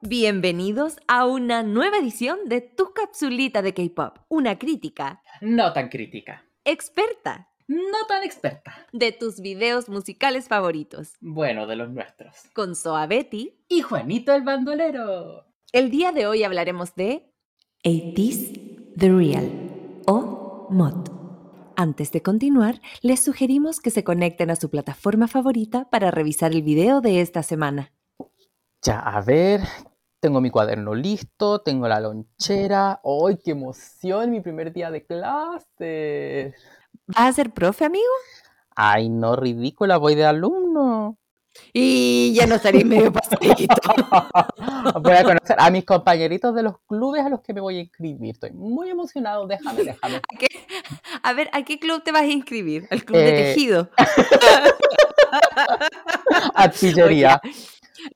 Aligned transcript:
Bienvenidos 0.00 0.96
a 1.06 1.26
una 1.26 1.62
nueva 1.62 1.98
edición 1.98 2.38
de 2.46 2.60
Tu 2.60 2.92
Capsulita 2.92 3.62
de 3.62 3.72
K-Pop, 3.74 4.18
una 4.28 4.58
crítica 4.58 5.22
No 5.40 5.72
tan 5.72 5.88
crítica. 5.88 6.44
experta 6.64 7.48
No 7.68 8.06
tan 8.08 8.24
experta. 8.24 8.86
de 8.92 9.12
tus 9.12 9.40
videos 9.40 9.88
musicales 9.88 10.48
favoritos, 10.48 11.14
Bueno, 11.20 11.66
de 11.66 11.76
los 11.76 11.90
nuestros. 11.90 12.34
con 12.52 12.74
Soa 12.74 13.06
Betty. 13.06 13.54
Y 13.68 13.82
Juanito 13.82 14.34
el 14.34 14.42
bandolero. 14.42 15.44
El 15.72 15.90
día 15.90 16.12
de 16.12 16.26
hoy 16.26 16.42
hablaremos 16.42 16.94
de 16.96 17.32
80s 17.84 18.96
The 18.98 19.08
Real 19.08 19.50
o 20.06 20.66
MOD. 20.70 21.21
Antes 21.76 22.12
de 22.12 22.22
continuar, 22.22 22.80
les 23.00 23.22
sugerimos 23.22 23.80
que 23.80 23.90
se 23.90 24.04
conecten 24.04 24.50
a 24.50 24.56
su 24.56 24.70
plataforma 24.70 25.28
favorita 25.28 25.88
para 25.90 26.10
revisar 26.10 26.52
el 26.52 26.62
video 26.62 27.00
de 27.00 27.20
esta 27.20 27.42
semana. 27.42 27.92
Ya, 28.82 28.98
a 28.98 29.20
ver. 29.22 29.60
Tengo 30.20 30.40
mi 30.40 30.50
cuaderno 30.50 30.94
listo, 30.94 31.62
tengo 31.62 31.88
la 31.88 31.98
lonchera. 31.98 33.00
¡Ay, 33.02 33.38
qué 33.42 33.50
emoción! 33.50 34.30
Mi 34.30 34.40
primer 34.40 34.72
día 34.72 34.90
de 34.90 35.04
clase. 35.04 36.54
¿Vas 37.08 37.18
a 37.18 37.32
ser 37.32 37.52
profe, 37.52 37.84
amigo? 37.84 38.04
Ay, 38.76 39.08
no, 39.08 39.34
ridícula, 39.34 39.96
voy 39.96 40.14
de 40.14 40.24
alumno. 40.24 41.18
Y 41.72 42.32
ya 42.34 42.46
no 42.46 42.56
estaréis 42.56 42.84
medio 42.84 43.12
pasadito. 43.12 43.74
Voy 45.02 45.12
a 45.12 45.22
conocer 45.24 45.56
a 45.58 45.70
mis 45.70 45.84
compañeritos 45.84 46.54
de 46.54 46.62
los 46.62 46.76
clubes 46.86 47.24
a 47.24 47.28
los 47.28 47.40
que 47.40 47.52
me 47.54 47.60
voy 47.60 47.78
a 47.78 47.80
inscribir. 47.80 48.34
Estoy 48.34 48.50
muy 48.52 48.90
emocionado. 48.90 49.46
Déjame, 49.46 49.84
déjame. 49.84 50.16
¿A, 50.16 50.38
qué- 50.38 50.46
a 51.22 51.32
ver, 51.34 51.48
¿a 51.52 51.62
qué 51.62 51.78
club 51.78 52.02
te 52.02 52.12
vas 52.12 52.22
a 52.22 52.26
inscribir? 52.26 52.86
¿Al 52.90 53.04
club 53.04 53.18
de 53.18 53.28
Eh, 53.28 53.54
tejido? 53.54 53.90
Artillería. 56.54 57.40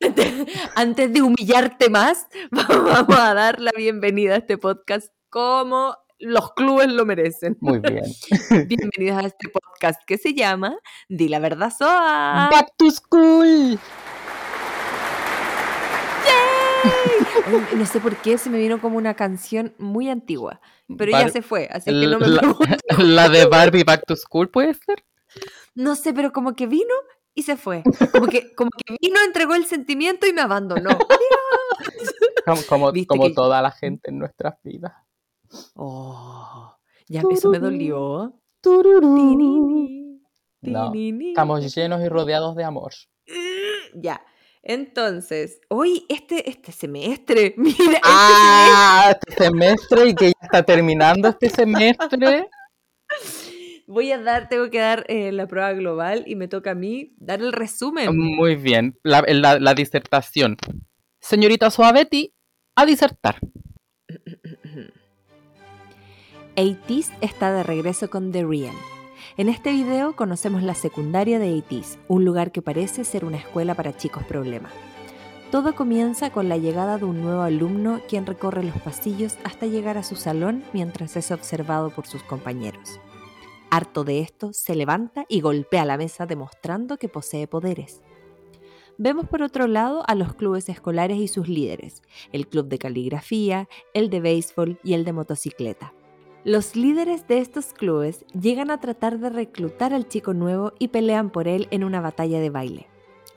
Antes, 0.03 0.35
antes 0.75 1.13
de 1.13 1.23
humillarte 1.23 1.91
más, 1.91 2.27
vamos 2.51 3.19
a 3.19 3.35
dar 3.35 3.61
la 3.61 3.71
bienvenida 3.77 4.35
a 4.35 4.39
este 4.39 4.59
podcast 4.59 5.13
como 5.31 5.97
los 6.19 6.53
clubes 6.55 6.89
lo 6.89 7.05
merecen. 7.05 7.57
Muy 7.61 7.79
bien. 7.81 8.05
Bienvenidos 8.69 9.23
a 9.23 9.27
este 9.27 9.49
podcast 9.49 10.01
que 10.07 10.19
se 10.19 10.35
llama 10.35 10.77
Di 11.09 11.29
la 11.29 11.39
verdad 11.39 11.73
Soa. 11.77 12.49
Back 12.51 12.73
to 12.77 12.91
school. 12.91 13.79
Oye, 17.49 17.77
No 17.77 17.87
sé 17.87 18.01
por 18.01 18.17
qué 18.17 18.39
se 18.39 18.51
me 18.51 18.59
vino 18.59 18.81
como 18.81 18.97
una 18.99 19.15
canción 19.15 19.75
muy 19.79 20.09
antigua, 20.09 20.61
pero 20.97 21.13
ya 21.13 21.19
Bar- 21.23 21.31
se 21.31 21.43
fue, 21.43 21.69
así 21.71 21.91
que 21.91 22.07
no 22.07 22.19
me 22.19 22.27
la- 22.29 22.41
preguntes. 22.41 22.81
La 22.99 23.29
de 23.29 23.47
Barbie 23.47 23.85
Back 23.85 24.05
to 24.07 24.17
School, 24.17 24.49
¿puede 24.49 24.75
ser? 24.75 25.05
No 25.75 25.95
sé, 25.95 26.13
pero 26.15 26.33
como 26.33 26.55
que 26.57 26.67
vino 26.67 26.95
y 27.35 27.43
se 27.43 27.57
fue. 27.57 27.83
Como 28.13 28.27
que, 28.29 28.55
como 28.55 28.71
que 28.71 28.97
vino, 29.01 29.21
entregó 29.27 29.55
el 29.55 29.67
sentimiento 29.67 30.27
y 30.27 30.33
me 30.33 30.41
abandonó. 30.41 30.91
Como, 32.47 32.63
como, 32.69 32.93
Viste 32.93 33.09
como 33.09 33.25
que- 33.27 33.35
toda 33.35 33.61
la 33.61 33.73
gente 33.73 34.09
en 34.09 34.21
nuestras 34.21 34.55
vidas. 34.63 34.93
Oh, 35.75 36.75
ya 37.09 37.23
eso 37.31 37.51
me 37.51 37.59
dolió. 37.59 38.41
No, 40.63 40.93
estamos 40.95 41.75
llenos 41.75 42.03
y 42.03 42.09
rodeados 42.09 42.57
de 42.57 42.65
amor. 42.65 42.93
Ya. 43.95 44.21
Entonces, 44.63 45.61
hoy 45.69 46.05
este, 46.09 46.51
este 46.51 46.73
semestre, 46.73 47.55
mira, 47.59 47.75
este 47.79 48.01
Ah, 48.03 49.17
este 49.21 49.45
semestre 49.45 50.09
y 50.09 50.15
que 50.15 50.27
ya 50.27 50.33
está 50.43 50.63
terminando 50.65 51.29
este 51.29 51.49
semestre. 51.51 52.09
semestre 52.11 52.49
voy 53.87 54.11
a 54.11 54.19
dar, 54.19 54.49
tengo 54.49 54.69
que 54.69 54.81
dar 54.81 55.05
eh, 55.07 55.31
la 55.31 55.47
prueba 55.47 55.73
global 55.73 56.25
y 56.27 56.35
me 56.35 56.49
toca 56.49 56.73
a 56.73 56.75
mí 56.75 57.15
dar 57.19 57.41
el 57.41 57.53
resumen. 57.53 58.17
Muy 58.19 58.57
bien, 58.57 58.99
la, 59.05 59.23
la- 59.29 59.61
la 59.61 59.75
disertación. 59.75 60.57
Señorita 61.21 61.71
Suavetti, 61.71 62.35
a 62.75 62.85
disertar. 62.87 63.39
80s 66.57 67.13
está 67.21 67.53
de 67.53 67.63
regreso 67.63 68.09
con 68.09 68.33
The 68.33 68.43
Real. 68.43 68.75
En 69.37 69.51
este 69.51 69.73
video 69.73 70.17
conocemos 70.17 70.63
la 70.63 70.75
secundaria 70.75 71.39
de 71.39 71.55
80s, 71.55 71.99
un 72.09 72.25
lugar 72.25 72.51
que 72.51 72.63
parece 72.63 73.05
ser 73.05 73.27
una 73.27 73.37
escuela 73.37 73.75
para 73.75 73.95
chicos 73.95 74.25
problema. 74.25 74.71
Todo 75.51 75.75
comienza 75.75 76.31
con 76.31 76.49
la 76.49 76.57
llegada 76.57 76.97
de 76.97 77.05
un 77.05 77.21
nuevo 77.21 77.43
alumno 77.43 78.01
quien 78.09 78.25
recorre 78.25 78.65
los 78.65 78.81
pasillos 78.81 79.37
hasta 79.45 79.67
llegar 79.67 79.99
a 79.99 80.03
su 80.03 80.17
salón 80.17 80.65
mientras 80.73 81.15
es 81.19 81.31
observado 81.31 81.91
por 81.91 82.07
sus 82.07 82.23
compañeros. 82.23 83.01
Harto 83.69 84.03
de 84.05 84.21
esto, 84.21 84.55
se 84.55 84.75
levanta 84.75 85.27
y 85.29 85.43
golpea 85.43 85.85
la 85.85 85.99
mesa 85.99 86.25
demostrando 86.25 86.97
que 86.97 87.11
posee 87.11 87.47
poderes. 87.47 88.01
Vemos 88.97 89.29
por 89.29 89.43
otro 89.43 89.67
lado 89.67 90.05
a 90.07 90.15
los 90.15 90.33
clubes 90.33 90.71
escolares 90.71 91.19
y 91.19 91.29
sus 91.29 91.49
líderes, 91.49 92.03
el 92.33 92.49
club 92.49 92.69
de 92.69 92.79
caligrafía, 92.79 93.69
el 93.93 94.09
de 94.09 94.21
béisbol 94.21 94.79
y 94.83 94.95
el 94.95 95.05
de 95.05 95.13
motocicleta. 95.13 95.93
Los 96.47 96.77
líderes 96.77 97.27
de 97.27 97.39
estos 97.39 97.73
clubes 97.73 98.25
llegan 98.41 98.71
a 98.71 98.79
tratar 98.79 99.19
de 99.19 99.31
reclutar 99.31 99.93
al 99.93 100.07
chico 100.07 100.33
nuevo 100.33 100.75
y 100.79 100.87
pelean 100.87 101.31
por 101.31 101.49
él 101.49 101.67
en 101.73 101.83
una 101.83 102.01
batalla 102.01 102.39
de 102.39 102.51
baile. 102.51 102.87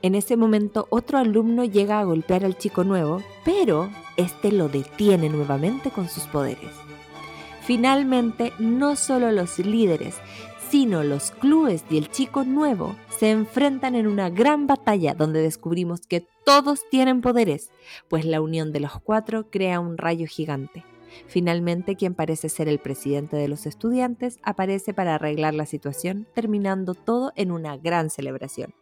En 0.03 0.13
ese 0.13 0.37
momento 0.37 0.85
otro 0.91 1.17
alumno 1.17 1.63
llega 1.63 1.99
a 1.99 2.03
golpear 2.03 2.45
al 2.45 2.55
chico 2.59 2.83
nuevo, 2.83 3.23
pero 3.43 3.89
este 4.15 4.51
lo 4.51 4.69
detiene 4.69 5.27
nuevamente 5.27 5.89
con 5.89 6.07
sus 6.07 6.27
poderes. 6.27 6.69
Finalmente, 7.63 8.53
no 8.59 8.95
solo 8.95 9.31
los 9.31 9.57
líderes, 9.57 10.13
sino 10.69 11.01
los 11.01 11.31
clubes 11.31 11.83
y 11.89 11.97
el 11.97 12.11
chico 12.11 12.43
nuevo 12.43 12.95
se 13.17 13.31
enfrentan 13.31 13.95
en 13.95 14.05
una 14.05 14.29
gran 14.29 14.67
batalla 14.67 15.15
donde 15.15 15.41
descubrimos 15.41 16.01
que 16.01 16.27
todos 16.45 16.87
tienen 16.91 17.21
poderes, 17.21 17.71
pues 18.07 18.23
la 18.23 18.39
unión 18.39 18.71
de 18.71 18.81
los 18.81 18.99
cuatro 18.99 19.49
crea 19.49 19.79
un 19.79 19.97
rayo 19.97 20.27
gigante. 20.27 20.83
Finalmente, 21.27 21.95
quien 21.95 22.13
parece 22.15 22.49
ser 22.49 22.67
el 22.67 22.79
presidente 22.79 23.35
de 23.37 23.47
los 23.47 23.65
estudiantes 23.65 24.39
aparece 24.43 24.93
para 24.93 25.15
arreglar 25.15 25.53
la 25.53 25.65
situación, 25.65 26.27
terminando 26.33 26.93
todo 26.93 27.31
en 27.35 27.51
una 27.51 27.77
gran 27.77 28.09
celebración. 28.09 28.73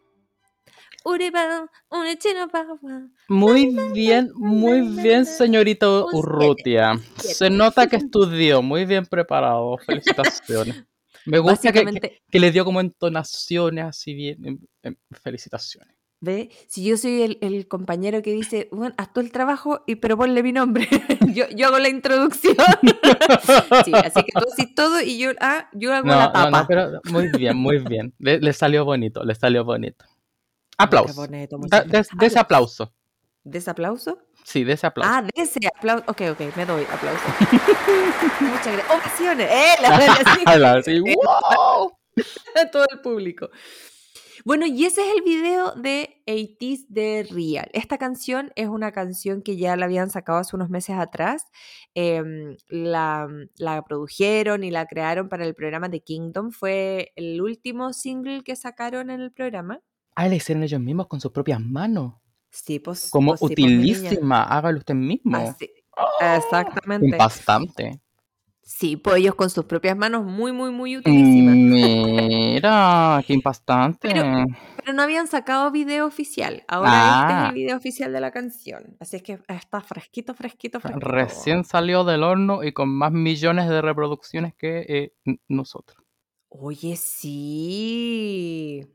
Muy 3.28 3.66
bien, 3.92 4.30
muy 4.34 4.80
bien, 5.02 5.24
señorita 5.24 5.86
Urrutia. 6.04 6.98
Se 7.16 7.48
nota 7.50 7.86
que 7.86 7.96
estudió, 7.96 8.62
muy 8.62 8.84
bien 8.84 9.06
preparado. 9.06 9.78
Felicitaciones. 9.78 10.84
Me 11.24 11.38
gusta 11.38 11.72
que, 11.72 11.80
que- 11.80 11.84
Básicamente, 11.86 12.22
que 12.30 12.40
le 12.40 12.50
dio 12.50 12.64
como 12.64 12.80
entonaciones 12.80 13.84
así 13.84 14.14
bien. 14.14 14.44
em, 14.44 14.58
em, 14.82 14.96
Felicitaciones. 15.22 15.94
Ve, 16.20 16.50
si 16.66 16.84
yo 16.84 16.96
soy 16.96 17.22
el, 17.22 17.38
el 17.40 17.68
compañero 17.68 18.22
que 18.22 18.32
dice, 18.32 18.68
bueno, 18.72 18.94
haz 18.98 19.12
tú 19.12 19.20
el 19.20 19.30
trabajo, 19.32 19.84
y, 19.86 19.96
pero 19.96 20.16
ponle 20.16 20.42
mi 20.42 20.52
nombre, 20.52 20.88
yo, 21.32 21.48
yo 21.50 21.66
hago 21.68 21.78
la 21.78 21.88
introducción. 21.88 22.56
sí, 23.84 23.92
así 23.94 24.22
que 24.22 24.32
tú 24.32 24.46
haces 24.52 24.74
todo 24.74 25.00
y 25.00 25.18
yo, 25.18 25.30
ah, 25.40 25.68
yo 25.72 25.94
hago 25.94 26.06
No, 26.08 26.16
la 26.16 26.26
no, 26.26 26.32
tapa. 26.32 26.50
no, 26.50 26.66
pero 26.66 27.00
muy 27.12 27.28
bien, 27.28 27.56
muy 27.56 27.78
bien. 27.78 28.12
Le, 28.18 28.40
le 28.40 28.52
salió 28.52 28.84
bonito, 28.84 29.22
le 29.24 29.34
salió 29.34 29.64
bonito. 29.64 30.04
Aplauso. 30.76 31.14
bonito, 31.14 31.56
Da- 31.68 31.82
muchas 31.84 32.08
de, 32.10 32.18
de 32.18 32.26
ese 32.26 32.38
aplauso. 32.38 32.92
¿Desaplauso? 33.44 34.18
Sí, 34.44 34.62
de 34.64 34.74
ese 34.74 34.86
aplauso. 34.86 35.12
Ah, 35.14 35.22
de 35.22 35.30
ese 35.42 35.58
aplauso. 35.74 36.04
Ok, 36.06 36.20
ok, 36.32 36.40
me 36.56 36.66
doy 36.66 36.84
aplauso. 36.84 37.22
Muchas 38.40 38.66
gracias. 38.66 38.90
Ovaciones. 38.90 39.50
¡Eh! 39.50 39.74
La 39.82 40.00
sí, 40.34 40.42
Ala, 40.44 40.82
sí, 40.82 41.00
¡wow! 41.00 41.92
todo 42.72 42.86
el 42.92 43.00
público. 43.00 43.50
Bueno, 44.48 44.64
y 44.64 44.86
ese 44.86 45.02
es 45.02 45.14
el 45.14 45.22
video 45.24 45.72
de 45.72 46.22
80s 46.26 46.86
de 46.88 47.28
Real. 47.30 47.68
Esta 47.74 47.98
canción 47.98 48.50
es 48.56 48.66
una 48.66 48.92
canción 48.92 49.42
que 49.42 49.58
ya 49.58 49.76
la 49.76 49.84
habían 49.84 50.08
sacado 50.08 50.38
hace 50.38 50.56
unos 50.56 50.70
meses 50.70 50.96
atrás. 50.96 51.44
Em, 51.92 52.56
la, 52.70 53.28
la 53.58 53.82
produjeron 53.82 54.64
y 54.64 54.70
la 54.70 54.86
crearon 54.86 55.28
para 55.28 55.44
el 55.44 55.54
programa 55.54 55.90
de 55.90 56.00
Kingdom. 56.00 56.50
Fue 56.50 57.12
el 57.16 57.42
último 57.42 57.92
single 57.92 58.42
que 58.42 58.56
sacaron 58.56 59.10
en 59.10 59.20
el 59.20 59.32
programa. 59.32 59.82
Ah, 60.14 60.28
la 60.28 60.36
hicieron 60.36 60.62
ellos 60.62 60.80
mismos 60.80 61.08
con 61.08 61.20
sus 61.20 61.30
propias 61.30 61.60
manos. 61.60 62.14
Sí, 62.50 62.78
pues. 62.78 63.10
Como 63.10 63.32
pues 63.32 63.40
sí, 63.40 63.54
pues, 63.54 63.66
utilísima. 63.66 64.44
Hágalo 64.44 64.78
usted 64.78 64.94
mismo. 64.94 65.36
Así- 65.36 65.70
exactamente. 66.22 67.18
Bastante. 67.18 68.00
Sí, 68.70 68.98
pues 68.98 69.16
ellos 69.16 69.34
con 69.34 69.48
sus 69.48 69.64
propias 69.64 69.96
manos, 69.96 70.26
muy, 70.26 70.52
muy, 70.52 70.70
muy 70.70 70.98
utilísimas. 70.98 71.54
Mira, 71.56 73.24
qué 73.26 73.32
impastante. 73.32 74.08
Pero- 74.12 74.44
Pero 74.76 74.92
no 74.92 75.02
habían 75.02 75.26
sacado 75.26 75.70
video 75.70 76.04
oficial. 76.04 76.64
Ahora 76.68 76.90
este 76.90 77.32
es 77.32 77.38
Ah. 77.40 77.46
el 77.48 77.54
video 77.54 77.76
oficial 77.78 78.12
de 78.12 78.20
la 78.20 78.30
canción. 78.30 78.94
Así 79.00 79.16
es 79.16 79.22
que 79.22 79.38
está 79.48 79.80
fresquito, 79.80 80.34
fresquito, 80.34 80.80
fresquito. 80.80 81.06
Recién 81.08 81.64
salió 81.64 82.04
del 82.04 82.22
horno 82.22 82.62
y 82.62 82.72
con 82.72 82.90
más 82.90 83.10
millones 83.10 83.70
de 83.70 83.80
reproducciones 83.80 84.54
que 84.54 84.84
eh, 85.26 85.34
nosotros. 85.48 86.04
Oye, 86.50 86.94
sí. 86.96 88.86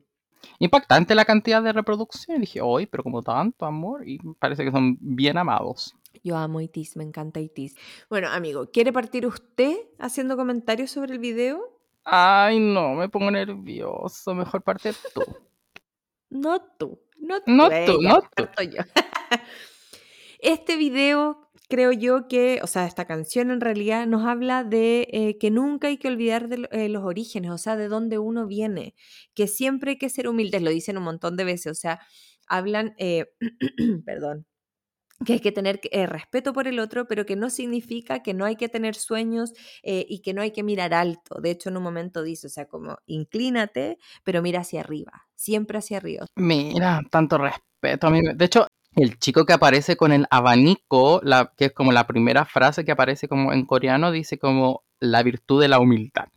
Impactante 0.60 1.16
la 1.16 1.26
cantidad 1.26 1.64
de 1.64 1.74
reproducciones. 1.74 2.42
Dije, 2.42 2.62
hoy, 2.62 2.86
pero 2.86 3.02
como 3.02 3.24
tanto 3.24 3.66
amor. 3.66 4.08
Y 4.08 4.20
parece 4.40 4.64
que 4.66 4.72
son 4.72 4.98
bien 5.02 5.38
amados. 5.40 5.96
Yo 6.24 6.38
amo 6.38 6.62
Itis, 6.62 6.96
me 6.96 7.04
encanta 7.04 7.40
Itis. 7.40 7.76
Bueno, 8.10 8.28
amigo, 8.30 8.70
¿quiere 8.72 8.94
partir 8.94 9.26
usted 9.26 9.76
haciendo 10.00 10.38
comentarios 10.38 10.92
sobre 10.92 11.14
el 11.14 11.20
video? 11.20 11.80
Ay, 12.04 12.60
no, 12.60 12.94
me 12.94 13.10
pongo 13.10 13.32
nervioso. 13.32 14.34
Mejor 14.36 14.62
parte 14.64 14.94
tú. 15.14 15.22
No 16.30 16.60
tú, 16.80 17.00
no 17.20 17.42
tú. 17.42 17.52
No 17.52 17.72
eh, 17.72 17.86
tú, 17.86 18.02
ya, 18.02 18.10
no 18.10 18.22
tú. 18.36 18.48
yo. 18.64 18.82
Este 20.40 20.78
video, 20.78 21.48
creo 21.70 21.92
yo 21.92 22.28
que, 22.28 22.60
o 22.64 22.68
sea, 22.68 22.88
esta 22.88 23.06
canción 23.06 23.52
en 23.52 23.62
realidad 23.62 24.08
nos 24.08 24.26
habla 24.26 24.64
de 24.64 25.08
eh, 25.12 25.38
que 25.38 25.52
nunca 25.52 25.88
hay 25.90 25.98
que 25.98 26.08
olvidar 26.08 26.50
de 26.50 26.68
eh, 26.72 26.90
los 26.90 27.04
orígenes, 27.04 27.52
o 27.52 27.58
sea, 27.58 27.76
de 27.76 27.88
dónde 27.88 28.18
uno 28.18 28.48
viene, 28.48 28.96
que 29.36 29.48
siempre 29.48 29.92
hay 29.92 29.98
que 29.98 30.10
ser 30.10 30.28
humildes, 30.28 30.64
lo 30.64 30.72
dicen 30.72 30.98
un 30.98 31.04
montón 31.04 31.38
de 31.38 31.44
veces, 31.46 31.72
o 31.72 31.76
sea, 31.76 32.00
hablan, 32.48 32.96
eh, 32.98 33.28
perdón, 34.06 34.46
que 35.26 35.34
hay 35.34 35.40
que 35.40 35.52
tener 35.52 35.80
eh, 35.92 36.06
respeto 36.06 36.54
por 36.54 36.68
el 36.68 36.80
otro, 36.80 37.08
pero 37.08 37.26
que 37.26 37.36
no 37.36 37.50
significa 37.50 38.22
que 38.22 38.34
no 38.34 38.46
hay 38.46 38.56
que 38.56 38.70
tener 38.70 38.96
sueños 38.96 39.54
eh, 39.84 40.06
y 40.10 40.20
que 40.20 40.34
no 40.34 40.42
hay 40.42 40.52
que 40.52 40.64
mirar 40.64 40.94
alto. 40.94 41.40
De 41.42 41.52
hecho, 41.52 41.70
en 41.70 41.78
un 41.78 41.84
momento 41.84 42.24
dice, 42.24 42.48
o 42.48 42.50
sea, 42.50 42.68
como 42.68 42.98
inclínate, 43.06 43.98
pero 44.24 44.42
mira 44.42 44.62
hacia 44.62 44.82
arriba, 44.82 45.28
siempre 45.36 45.78
hacia 45.78 45.98
arriba. 45.98 46.26
Mira, 46.36 47.02
tanto 47.10 47.38
respeto. 47.38 48.08
A 48.08 48.10
mí, 48.10 48.22
de 48.36 48.46
hecho, 48.46 48.68
el 48.96 49.18
chico 49.18 49.46
que 49.46 49.54
aparece 49.54 49.96
con 49.96 50.12
el 50.12 50.26
abanico, 50.30 51.20
la, 51.24 51.52
que 51.58 51.66
es 51.66 51.74
como 51.74 51.92
la 51.92 52.06
primera 52.06 52.46
frase 52.46 52.86
que 52.86 52.92
aparece 52.92 53.28
como 53.28 53.54
en 53.54 53.66
coreano, 53.66 54.12
dice 54.12 54.38
como 54.38 54.84
la 55.00 55.24
virtud 55.24 55.62
de 55.62 55.68
la 55.68 55.80
humildad, 55.80 56.28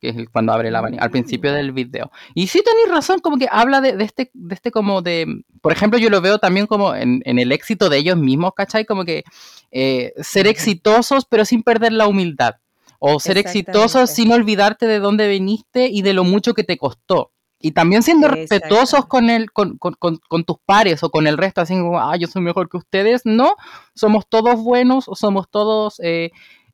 que 0.00 0.10
es 0.10 0.16
el- 0.16 0.30
cuando 0.30 0.52
abre 0.52 0.68
el 0.68 0.76
abanico, 0.76 1.02
al 1.02 1.10
principio 1.10 1.50
Mm. 1.50 1.54
del 1.54 1.72
video. 1.72 2.10
Y 2.34 2.46
sí 2.46 2.62
tenéis 2.64 2.88
razón, 2.88 3.20
como 3.20 3.36
que 3.36 3.48
habla 3.50 3.80
de, 3.80 3.96
de 3.96 4.04
este, 4.04 4.30
de 4.34 4.54
este 4.54 4.70
como 4.70 5.02
de, 5.02 5.26
por 5.60 5.72
ejemplo, 5.72 5.98
yo 5.98 6.10
lo 6.10 6.20
veo 6.20 6.38
también 6.38 6.66
como 6.66 6.94
en, 6.94 7.20
en 7.24 7.38
el 7.38 7.52
éxito 7.52 7.88
de 7.88 7.98
ellos 7.98 8.16
mismos, 8.16 8.52
¿cachai? 8.56 8.84
Como 8.84 9.04
que 9.04 9.24
eh, 9.70 10.12
ser 10.20 10.46
exitosos, 10.46 11.24
pero 11.24 11.44
sin 11.44 11.62
perder 11.62 11.92
la 11.92 12.06
humildad. 12.06 12.54
O 13.00 13.20
ser 13.20 13.38
exitosos 13.38 14.10
sin 14.10 14.32
olvidarte 14.32 14.86
de 14.86 14.98
dónde 14.98 15.28
viniste 15.28 15.86
y 15.88 16.02
de 16.02 16.12
lo 16.14 16.24
mucho 16.24 16.52
que 16.54 16.64
te 16.64 16.76
costó. 16.76 17.30
Y 17.60 17.72
también 17.72 18.02
siendo 18.04 18.28
respetuosos 18.28 19.06
con, 19.06 19.30
el, 19.30 19.50
con, 19.52 19.78
con- 19.78 19.94
con- 19.94 20.18
con 20.28 20.44
tus 20.44 20.58
pares 20.64 21.02
o 21.02 21.10
con 21.10 21.26
el 21.26 21.36
resto, 21.38 21.60
así 21.60 21.74
como, 21.74 22.00
ah, 22.00 22.16
yo 22.16 22.26
soy 22.28 22.40
mejor 22.42 22.68
que 22.68 22.76
ustedes. 22.76 23.22
No, 23.24 23.54
somos 23.94 24.28
todos 24.28 24.60
buenos, 24.62 25.06
somos 25.14 25.48
todos 25.50 26.00
eh, 26.02 26.30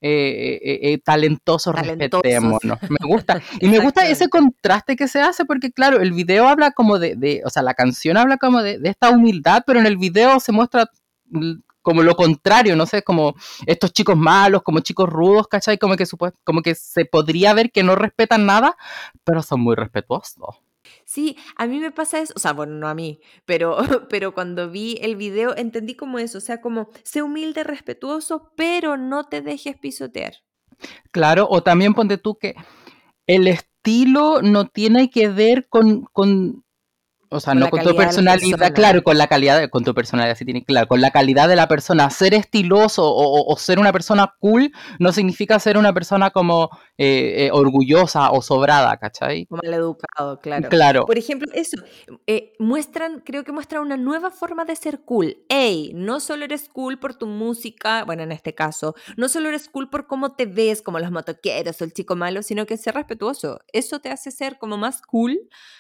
eh, 0.07 0.61
eh, 0.63 0.79
eh, 0.93 0.99
talentosos, 0.99 1.75
Talentosos. 1.75 2.23
respetémonos. 2.23 2.79
Me 2.91 3.07
gusta. 3.07 3.41
Y 3.61 3.69
me 3.69 3.79
gusta 3.79 4.07
ese 4.07 4.29
contraste 4.29 4.97
que 4.97 5.09
se 5.09 5.21
hace 5.23 5.45
porque, 5.47 5.73
claro, 5.73 6.01
el 6.01 6.13
video 6.13 6.47
habla 6.47 6.73
como 6.73 6.99
de, 6.99 7.17
de- 7.17 7.41
o 7.45 7.51
sea, 7.51 7.63
la 7.63 7.73
canción 7.75 8.17
habla 8.19 8.37
como 8.37 8.63
de, 8.63 8.79
de 8.79 8.91
esta 8.91 9.09
humildad, 9.11 9.63
pero 9.67 9.81
en 9.81 9.87
el 9.87 9.97
video 9.97 10.39
se 10.41 10.53
muestra 10.53 10.91
mm, 11.31 11.53
como 11.81 12.03
lo 12.03 12.15
contrario, 12.17 12.77
no 12.77 12.87
sé, 12.87 13.03
como 13.03 13.35
estos 13.67 13.93
chicos 13.93 14.17
malos, 14.17 14.63
como 14.63 14.81
chicos 14.81 15.09
rudos, 15.09 15.49
¿cachai? 15.49 15.79
Como 15.79 15.97
que, 15.97 16.05
como 16.43 16.63
que 16.63 16.75
se 16.75 17.05
podría 17.05 17.53
ver 17.55 17.71
que 17.73 17.83
no 17.83 17.95
respetan 17.95 18.47
nada, 18.47 18.77
pero 19.23 19.43
son 19.43 19.61
muy 19.61 19.75
respetuosos. 19.75 20.57
Sí, 21.05 21.37
a 21.57 21.67
mí 21.67 21.79
me 21.81 21.91
pasa 21.91 22.21
eso, 22.21 22.33
o 22.37 22.39
sea, 22.39 22.53
bueno, 22.53 22.75
no 22.75 22.89
a 22.89 22.95
mí, 22.95 23.21
pero, 23.45 23.77
pero 24.09 24.35
cuando 24.35 24.71
vi 24.71 24.99
el 25.01 25.17
video 25.17 25.57
entendí 25.57 25.95
como 25.95 26.19
eso, 26.19 26.39
o 26.39 26.41
sea, 26.41 26.61
como 26.61 26.89
sé 27.03 27.23
humilde, 27.23 27.65
respetuoso, 27.65 28.53
pero 28.57 28.97
no 28.97 29.25
te 29.25 29.41
dejes 29.41 29.77
pisotear. 29.79 30.35
Claro, 31.11 31.47
o 31.49 31.63
también 31.63 31.95
ponte 31.95 32.19
tú 32.19 32.37
que 32.37 32.55
el 33.27 33.47
estilo 33.47 34.43
no 34.43 34.67
tiene 34.67 35.11
que 35.11 35.29
ver 35.29 35.69
con, 35.69 36.03
con 36.13 36.64
o 37.35 37.41
sea, 37.41 37.53
Con 37.53 37.61
no 37.61 37.71
con 37.71 37.83
tu 37.83 37.95
personalidad, 37.97 38.59
persona. 38.59 38.75
claro, 38.75 39.03
con 39.03 39.19
la 39.19 39.27
calidad, 39.27 39.61
de- 39.61 39.69
con 39.71 39.85
tu 39.85 39.95
personalidad, 39.95 40.37
sí 40.37 40.45
tiene, 40.45 40.65
claro, 40.65 40.87
con 40.89 41.01
la 41.01 41.11
calidad 41.11 41.49
de 41.49 41.57
la 41.57 41.69
persona. 41.69 42.09
Ser 42.11 42.35
estiloso 42.35 43.05
o, 43.05 43.41
o- 43.41 43.53
o 43.53 43.57
ser 43.59 43.79
una 43.79 43.93
persona 43.93 44.35
cool 44.41 44.73
no 44.99 45.13
significa 45.13 45.59
ser 45.59 45.77
una 45.77 45.93
persona 45.93 46.31
como 46.31 46.71
eh, 46.97 47.47
eh, 47.47 47.51
orgullosa 47.53 48.31
o 48.31 48.41
sobrada, 48.43 48.97
¿cachai? 48.99 49.47
O 49.51 49.57
maleducado, 49.57 50.39
claro. 50.41 50.69
Claro, 50.69 51.07
Por 51.07 51.19
ejemplo, 51.19 51.51
eso, 51.55 51.77
eh, 52.27 52.53
muestran, 52.59 53.21
creo 53.25 53.43
que 53.45 53.53
muestran 53.53 53.83
una 53.83 53.97
nueva 53.97 54.31
forma 54.31 54.65
de 54.65 54.77
ser 54.77 55.01
cool. 55.01 55.37
Ey, 55.49 55.91
no 55.95 56.21
solo 56.21 56.45
eres 56.45 56.69
cool 56.69 56.99
por 56.99 57.15
tu 57.15 57.27
música, 57.27 58.05
bueno, 58.05 58.23
en 58.23 58.33
este 58.33 58.55
caso, 58.55 58.95
no 59.17 59.29
solo 59.29 59.49
eres 59.49 59.69
cool 59.69 59.91
por 59.91 60.07
cómo 60.07 60.35
te 60.37 60.47
ves, 60.47 60.83
como 60.83 60.99
los 61.01 61.11
motoqueros 61.11 61.81
o 61.81 61.85
el 61.85 61.93
chico 61.93 62.15
malo, 62.17 62.43
sino 62.43 62.67
que 62.67 62.77
ser 62.77 62.95
respetuoso. 62.95 63.59
Eso 63.73 63.99
te 64.01 64.11
hace 64.11 64.31
ser 64.31 64.59
como 64.59 64.77
más 64.77 65.03
cool, 65.03 65.39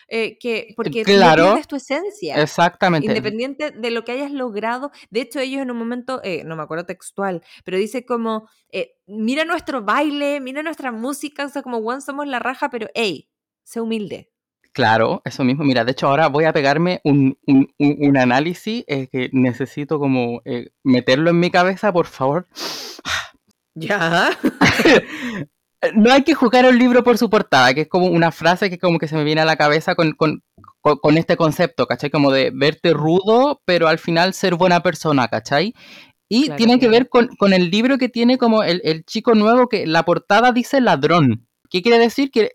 eh, 0.08 0.36
que, 0.38 0.74
porque 0.76 1.02
Claro. 1.02 1.43
Pierdes 1.46 1.66
tu 1.68 1.76
esencia. 1.76 2.40
exactamente. 2.42 3.06
Independiente 3.06 3.70
de 3.70 3.90
lo 3.90 4.04
que 4.04 4.12
hayas 4.12 4.30
logrado, 4.32 4.90
de 5.10 5.20
hecho 5.22 5.40
ellos 5.40 5.60
en 5.62 5.70
un 5.70 5.76
momento, 5.78 6.20
eh, 6.24 6.42
no 6.44 6.56
me 6.56 6.62
acuerdo 6.62 6.86
textual, 6.86 7.42
pero 7.64 7.76
dice 7.78 8.04
como, 8.04 8.48
eh, 8.70 8.96
mira 9.06 9.44
nuestro 9.44 9.82
baile, 9.82 10.40
mira 10.40 10.62
nuestra 10.62 10.92
música, 10.92 11.46
o 11.46 11.48
sea, 11.48 11.62
como, 11.62 11.78
one 11.78 12.00
somos 12.00 12.26
la 12.26 12.38
raja, 12.38 12.68
pero 12.70 12.88
hey, 12.94 13.28
sé 13.62 13.80
humilde. 13.80 14.30
Claro, 14.72 15.22
eso 15.24 15.44
mismo. 15.44 15.62
Mira, 15.62 15.84
de 15.84 15.92
hecho 15.92 16.08
ahora 16.08 16.26
voy 16.28 16.44
a 16.46 16.52
pegarme 16.52 17.00
un, 17.04 17.38
un- 17.46 17.72
un- 17.78 17.96
un 18.00 18.16
análisis 18.16 18.82
eh, 18.88 19.06
que 19.06 19.30
necesito 19.32 20.00
como 20.00 20.42
meterlo 20.82 21.30
en 21.30 21.38
mi 21.38 21.50
cabeza, 21.52 21.92
por 21.92 22.06
favor. 22.06 22.48
Ya. 23.74 24.30
No 25.94 26.12
hay 26.12 26.22
que 26.22 26.34
juzgar 26.34 26.64
un 26.66 26.78
libro 26.78 27.04
por 27.04 27.18
su 27.18 27.28
portada, 27.30 27.74
que 27.74 27.82
es 27.82 27.88
como 27.88 28.06
una 28.06 28.32
frase 28.32 28.70
que 28.70 28.78
como 28.78 28.98
que 28.98 29.08
se 29.08 29.16
me 29.16 29.24
viene 29.24 29.40
a 29.42 29.44
la 29.44 29.56
cabeza 29.56 29.94
con, 29.94 30.12
con- 30.12 30.42
con- 30.80 31.16
este 31.18 31.36
concepto, 31.36 31.86
¿cachai? 31.86 32.10
Como 32.10 32.30
de 32.30 32.50
verte 32.54 32.92
rudo, 32.92 33.60
pero 33.64 33.88
al 33.88 33.98
final 33.98 34.34
ser 34.34 34.54
buena 34.54 34.82
persona, 34.82 35.28
¿cachai? 35.28 35.74
Y 36.28 36.46
Claro, 36.46 36.56
tiene 36.56 36.72
que 36.74 36.78
claro. 36.88 36.92
ver 36.92 37.08
con, 37.08 37.28
con 37.36 37.52
el 37.52 37.70
libro 37.70 37.98
que 37.98 38.08
tiene 38.08 38.38
como 38.38 38.62
el, 38.62 38.80
el 38.84 39.04
chico 39.04 39.34
nuevo, 39.34 39.68
que 39.68 39.86
la 39.86 40.04
portada 40.04 40.52
dice 40.52 40.80
ladrón. 40.80 41.46
¿Qué 41.70 41.82
quiere 41.82 41.98
decir? 41.98 42.30
Que 42.30 42.52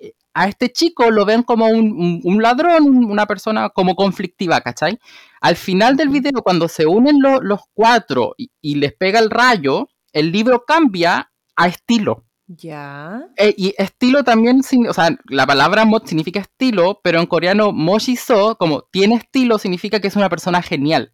eh, 0.00 0.12
a 0.34 0.48
este 0.48 0.70
chico 0.72 1.10
lo 1.10 1.24
ven 1.24 1.42
como 1.42 1.66
un, 1.66 1.92
un- 1.92 2.20
un 2.24 2.42
ladrón, 2.42 2.84
un- 2.84 3.04
una 3.10 3.26
persona 3.26 3.68
como 3.70 3.94
conflictiva, 3.94 4.60
¿cachai? 4.60 4.98
Al 5.40 5.56
final 5.56 5.96
del 5.96 6.08
video, 6.08 6.42
cuando 6.42 6.68
se 6.68 6.86
unen 6.86 7.20
lo- 7.20 7.40
los 7.40 7.60
cuatro 7.74 8.34
y, 8.36 8.50
y 8.60 8.74
les 8.76 8.94
pega 8.94 9.18
el 9.20 9.30
rayo, 9.30 9.88
el 10.12 10.32
libro 10.32 10.64
cambia 10.66 11.30
a 11.56 11.66
estilo. 11.68 12.24
Ya. 12.52 13.28
Eh, 13.36 13.54
y 13.56 13.74
estilo 13.78 14.24
también, 14.24 14.62
o 14.88 14.92
sea, 14.92 15.16
la 15.28 15.46
palabra 15.46 15.84
mod 15.84 16.04
significa 16.04 16.40
estilo, 16.40 17.00
pero 17.04 17.20
en 17.20 17.26
coreano 17.26 17.70
moshi-so, 17.70 18.56
como 18.56 18.82
tiene 18.90 19.14
estilo, 19.14 19.56
significa 19.58 20.00
que 20.00 20.08
es 20.08 20.16
una 20.16 20.28
persona 20.28 20.60
genial. 20.60 21.12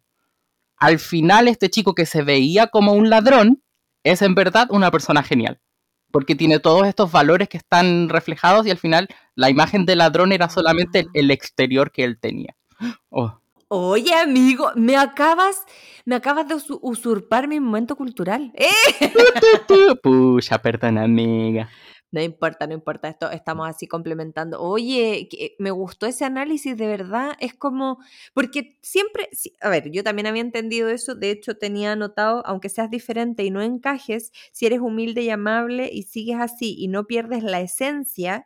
Al 0.77 0.97
final, 0.97 1.47
este 1.47 1.69
chico 1.69 1.93
que 1.93 2.07
se 2.07 2.23
veía 2.23 2.67
como 2.67 2.93
un 2.93 3.11
ladrón 3.11 3.61
es 4.03 4.23
en 4.23 4.33
verdad 4.33 4.67
una 4.71 4.89
persona 4.89 5.21
genial. 5.21 5.61
Porque 6.11 6.33
tiene 6.33 6.57
todos 6.57 6.87
estos 6.87 7.11
valores 7.11 7.49
que 7.49 7.57
están 7.57 8.09
reflejados 8.09 8.65
y 8.65 8.71
al 8.71 8.79
final 8.79 9.07
la 9.35 9.51
imagen 9.51 9.85
del 9.85 9.99
ladrón 9.99 10.31
era 10.31 10.49
solamente 10.49 11.01
el, 11.01 11.09
el 11.13 11.29
exterior 11.29 11.91
que 11.91 12.03
él 12.03 12.17
tenía. 12.19 12.55
Oh, 13.09 13.39
Oye, 13.69 14.13
amigo, 14.13 14.71
me 14.75 14.95
acabas, 14.95 15.65
me 16.05 16.15
acabas 16.15 16.47
de 16.47 16.55
usu- 16.55 16.79
usurpar 16.81 17.47
mi 17.49 17.59
momento 17.59 17.97
cultural. 17.97 18.53
¡Eh! 18.55 18.69
pucha, 20.01 20.61
perdón, 20.61 20.97
amiga. 20.97 21.69
No 22.09 22.21
importa, 22.21 22.65
no 22.65 22.73
importa, 22.73 23.09
esto 23.09 23.29
estamos 23.29 23.67
así 23.67 23.85
complementando. 23.85 24.61
Oye, 24.61 25.27
que 25.29 25.55
me 25.59 25.71
gustó 25.71 26.05
ese 26.05 26.23
análisis, 26.23 26.77
de 26.77 26.87
verdad, 26.87 27.33
es 27.41 27.53
como, 27.53 27.99
porque 28.33 28.79
siempre, 28.81 29.27
a 29.59 29.69
ver, 29.69 29.91
yo 29.91 30.03
también 30.05 30.27
había 30.27 30.41
entendido 30.41 30.87
eso, 30.87 31.15
de 31.15 31.31
hecho 31.31 31.57
tenía 31.57 31.91
anotado, 31.91 32.43
aunque 32.45 32.69
seas 32.69 32.89
diferente 32.89 33.43
y 33.43 33.51
no 33.51 33.61
encajes, 33.61 34.31
si 34.53 34.65
eres 34.65 34.79
humilde 34.79 35.23
y 35.23 35.29
amable 35.29 35.89
y 35.91 36.03
sigues 36.03 36.37
así 36.39 36.75
y 36.79 36.87
no 36.87 37.05
pierdes 37.07 37.43
la 37.43 37.59
esencia, 37.59 38.45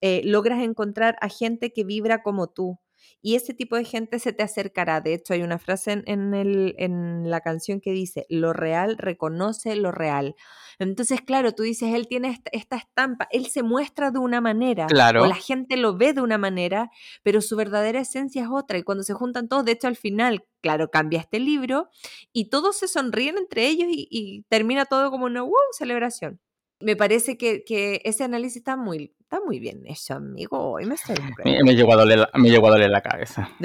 eh, 0.00 0.22
logras 0.24 0.62
encontrar 0.62 1.16
a 1.20 1.28
gente 1.28 1.74
que 1.74 1.84
vibra 1.84 2.22
como 2.22 2.48
tú. 2.48 2.78
Y 3.22 3.36
ese 3.36 3.54
tipo 3.54 3.76
de 3.76 3.84
gente 3.84 4.18
se 4.18 4.32
te 4.32 4.42
acercará. 4.42 5.00
De 5.00 5.14
hecho, 5.14 5.32
hay 5.34 5.42
una 5.42 5.58
frase 5.58 5.92
en, 5.92 6.02
en 6.06 6.34
el- 6.34 6.74
en 6.78 7.30
la 7.30 7.40
canción 7.40 7.80
que 7.80 7.92
dice, 7.92 8.26
lo 8.28 8.52
real 8.52 8.98
reconoce 8.98 9.76
lo 9.76 9.92
real. 9.92 10.34
Entonces, 10.78 11.20
claro, 11.20 11.52
tú 11.52 11.62
dices, 11.62 11.94
él 11.94 12.08
tiene 12.08 12.28
esta, 12.30 12.50
esta 12.52 12.76
estampa, 12.76 13.28
él 13.30 13.46
se 13.46 13.62
muestra 13.62 14.10
de 14.10 14.18
una 14.18 14.40
manera, 14.40 14.86
o 14.86 14.88
Claro. 14.88 15.26
la 15.26 15.34
gente 15.36 15.76
lo 15.76 15.96
ve 15.96 16.12
de 16.14 16.20
una 16.22 16.38
manera, 16.38 16.90
pero 17.22 17.40
su 17.40 17.56
verdadera 17.56 18.00
esencia 18.00 18.42
es 18.42 18.48
otra. 18.50 18.78
Y 18.78 18.82
cuando 18.82 19.04
se 19.04 19.14
juntan 19.14 19.48
todos, 19.48 19.64
de 19.64 19.72
hecho, 19.72 19.86
al 19.88 19.96
final, 19.96 20.44
claro, 20.60 20.90
cambia 20.90 21.20
este 21.20 21.38
libro 21.40 21.88
y 22.32 22.48
todos 22.50 22.76
se 22.78 22.88
sonríen 22.88 23.38
entre 23.38 23.66
ellos 23.68 23.88
y, 23.90 24.08
y 24.10 24.42
termina 24.48 24.84
todo 24.86 25.10
como 25.10 25.26
una 25.26 25.42
wow, 25.42 25.52
celebración. 25.78 26.40
Me 26.82 26.96
parece 26.96 27.36
que, 27.38 27.64
que 27.64 28.00
ese 28.04 28.24
análisis 28.24 28.58
está 28.58 28.76
muy, 28.76 29.14
está 29.20 29.40
muy 29.44 29.58
bien 29.60 29.82
hecho, 29.86 30.14
amigo. 30.14 30.58
Hoy 30.72 30.86
me. 30.86 30.96
Me, 31.44 31.62
me 31.62 31.74
llegó 31.74 31.92
a 31.92 31.96
doler 31.96 32.18
la, 32.20 32.30
me 32.34 32.50
llegó 32.50 32.68
a 32.68 32.70
doler 32.72 32.90
la 32.90 33.00
cabeza. 33.00 33.48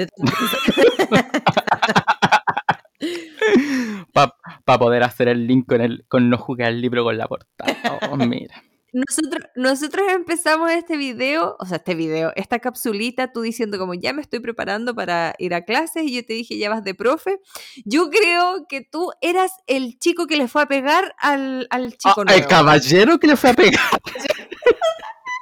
Para 4.64 4.78
poder 4.78 5.02
hacer 5.02 5.28
el 5.28 5.46
link 5.46 5.66
con, 5.66 5.80
el, 5.80 6.04
con 6.08 6.28
no 6.30 6.38
jugar 6.38 6.70
el 6.70 6.80
libro 6.80 7.04
con 7.04 7.16
la 7.16 7.28
portada. 7.28 7.76
Oh, 8.10 8.16
mira. 8.16 8.62
Nosotros, 8.92 9.44
nosotros 9.54 10.06
empezamos 10.10 10.70
este 10.70 10.96
video, 10.96 11.56
o 11.58 11.66
sea, 11.66 11.76
este 11.76 11.94
video, 11.94 12.32
esta 12.36 12.58
capsulita, 12.58 13.32
tú 13.32 13.42
diciendo 13.42 13.78
como 13.78 13.92
ya 13.92 14.14
me 14.14 14.22
estoy 14.22 14.40
preparando 14.40 14.94
para 14.94 15.34
ir 15.38 15.52
a 15.54 15.64
clases 15.66 16.04
y 16.04 16.14
yo 16.14 16.24
te 16.24 16.32
dije 16.32 16.56
ya 16.56 16.70
vas 16.70 16.82
de 16.84 16.94
profe. 16.94 17.38
Yo 17.84 18.08
creo 18.08 18.66
que 18.66 18.80
tú 18.80 19.10
eras 19.20 19.52
el 19.66 19.98
chico 19.98 20.26
que 20.26 20.36
le 20.38 20.48
fue 20.48 20.62
a 20.62 20.66
pegar 20.66 21.14
al, 21.18 21.66
al 21.70 21.96
chico 21.98 22.24
Ah, 22.26 22.34
el 22.34 22.46
caballero 22.46 23.18
que 23.18 23.26
le 23.26 23.36
fue 23.36 23.50
a 23.50 23.54
pegar. 23.54 23.80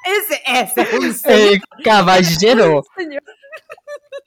Ese, 0.05 0.41
ese 0.47 0.83
es 0.83 0.93
un 0.95 1.15
señor. 1.15 1.53
Eh, 1.55 1.61
caballero. 1.83 2.85
Señor. 2.97 3.23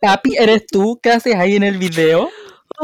Papi, 0.01 0.35
¿eres 0.38 0.65
tú? 0.67 0.99
¿Qué 1.01 1.09
haces 1.11 1.35
ahí 1.35 1.55
en 1.55 1.63
el 1.63 1.77
video? 1.77 2.29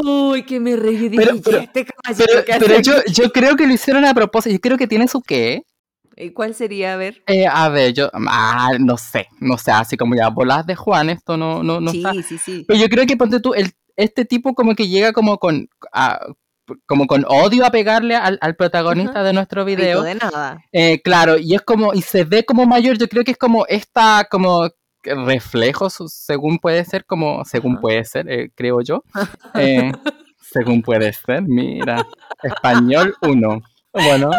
Uy, 0.04 0.44
que 0.44 0.60
me 0.60 0.76
reí. 0.76 1.10
Pero- 1.10 1.36
pero- 1.44 1.60
"¿Y 1.60 1.64
este 1.64 1.86
caballero 1.86 2.26
Pero, 2.28 2.40
hace 2.58 2.66
pero 2.66 2.78
aquí?". 2.78 2.84
yo, 3.14 3.24
yo 3.24 3.32
creo 3.32 3.56
que 3.56 3.68
lo 3.68 3.74
hicieron 3.74 4.04
a 4.06 4.14
propósito. 4.14 4.54
Yo 4.54 4.60
creo 4.62 4.78
que 4.78 4.88
tiene 4.88 5.08
su 5.08 5.22
qué. 5.22 5.64
¿Y 6.18 6.32
cuál 6.32 6.54
sería? 6.56 6.94
A 6.94 6.98
ver. 6.98 7.24
Eh, 7.28 7.46
a 7.46 7.68
ver, 7.70 7.94
yo, 7.94 8.10
ah, 8.14 8.72
no 8.80 8.98
sé, 8.98 9.28
no 9.40 9.58
sé, 9.58 9.72
así 9.72 9.98
como 9.98 10.16
ya 10.16 10.30
bolas 10.30 10.66
de 10.66 10.76
Juan, 10.76 11.10
esto 11.10 11.36
no, 11.38 11.62
no, 11.64 11.80
no 11.82 11.92
sí, 11.92 11.98
está. 11.98 12.14
sí, 12.24 12.38
sí. 12.38 12.66
Pero 12.68 12.80
yo 12.80 12.88
creo 12.90 13.06
que 13.06 13.18
ponte 13.18 13.40
tú, 13.40 13.54
el, 13.54 13.72
este 13.98 14.24
tipo 14.26 14.54
como 14.56 14.76
que 14.76 14.88
llega 14.88 15.12
como 15.14 15.38
con, 15.40 15.68
a- 15.92 16.20
como 16.88 17.06
con 17.06 17.26
odio 17.28 17.66
a 17.66 17.70
pegarle 17.70 18.16
al, 18.16 18.38
al 18.42 18.56
protagonista 18.56 19.24
de 19.24 19.34
nuestro 19.34 19.66
video. 19.66 20.02
de 20.04 20.16
nada. 20.16 20.64
Eh, 20.72 21.02
claro, 21.02 21.38
y 21.38 21.54
es 21.54 21.62
como, 21.62 21.94
y 21.94 22.02
se 22.02 22.24
ve 22.24 22.46
como 22.46 22.66
mayor, 22.66 22.98
yo 22.98 23.08
creo 23.08 23.24
que 23.24 23.32
es 23.32 23.38
como 23.38 23.66
esta, 23.68 24.26
como 24.32 24.70
reflejo, 25.04 25.90
su- 25.90 26.08
según 26.10 26.58
puede 26.60 26.84
ser, 26.86 27.06
como, 27.06 27.44
según 27.46 27.80
puede 27.80 28.04
ser, 28.06 28.30
eh, 28.32 28.52
creo 28.56 28.82
yo. 28.82 29.04
Eh, 29.56 29.92
según 30.42 30.82
puede 30.82 31.12
ser, 31.14 31.42
mira, 31.44 32.06
español 32.42 33.14
1. 33.22 33.62
Bueno, 33.94 34.32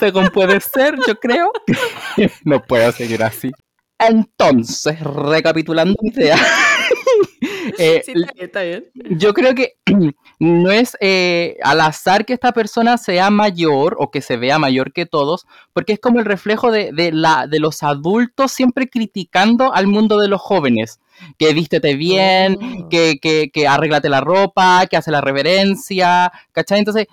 según 0.00 0.28
puede 0.30 0.60
ser, 0.60 0.96
yo 1.06 1.14
creo. 1.16 1.52
no 2.44 2.60
puedo 2.62 2.90
seguir 2.92 3.22
así. 3.22 3.50
Entonces, 3.98 4.98
recapitulando 5.00 5.94
mi 6.02 6.08
idea. 6.10 6.36
eh, 7.78 8.02
Sí, 8.04 8.12
está 8.14 8.32
bien, 8.32 8.46
está 8.46 8.62
bien. 8.62 8.84
yo 9.18 9.34
creo 9.34 9.54
que 9.54 9.74
no 10.38 10.70
es 10.70 10.96
eh, 11.00 11.56
al 11.62 11.80
azar 11.82 12.24
que 12.24 12.32
esta 12.32 12.52
persona 12.52 12.96
sea 12.98 13.30
mayor 13.30 13.96
o 13.98 14.10
que 14.10 14.22
se 14.22 14.36
vea 14.38 14.58
mayor 14.58 14.92
que 14.92 15.04
todos, 15.06 15.46
porque 15.74 15.92
es 15.92 16.00
como 16.00 16.18
el 16.18 16.24
reflejo 16.24 16.70
de, 16.72 16.92
de 16.92 17.12
la, 17.12 17.46
de 17.46 17.60
los 17.60 17.82
adultos 17.82 18.52
siempre 18.52 18.88
criticando 18.88 19.74
al 19.74 19.86
mundo 19.86 20.18
de 20.18 20.28
los 20.28 20.40
jóvenes. 20.40 20.98
Que 21.38 21.52
vístete 21.52 21.94
bien, 21.96 22.56
Oh. 22.58 22.88
que, 22.88 23.18
que, 23.20 23.50
que 23.52 23.68
arréglate 23.68 24.08
la 24.08 24.22
ropa, 24.22 24.86
que 24.86 24.96
hace 24.96 25.10
la 25.10 25.20
reverencia, 25.20 26.32
¿cachai? 26.52 26.78
Entonces, 26.78 27.06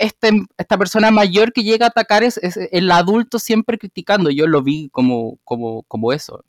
este, 0.00 0.30
esta 0.56 0.78
persona 0.78 1.10
mayor 1.10 1.52
que 1.52 1.62
llega 1.62 1.86
a 1.86 1.90
atacar 1.90 2.22
es, 2.22 2.38
es 2.38 2.56
el 2.56 2.90
adulto 2.90 3.38
siempre 3.38 3.78
criticando. 3.78 4.30
Yo 4.30 4.46
lo 4.46 4.62
vi 4.62 4.88
como, 4.88 5.38
como, 5.44 5.82
como 5.82 6.12
eso. 6.12 6.44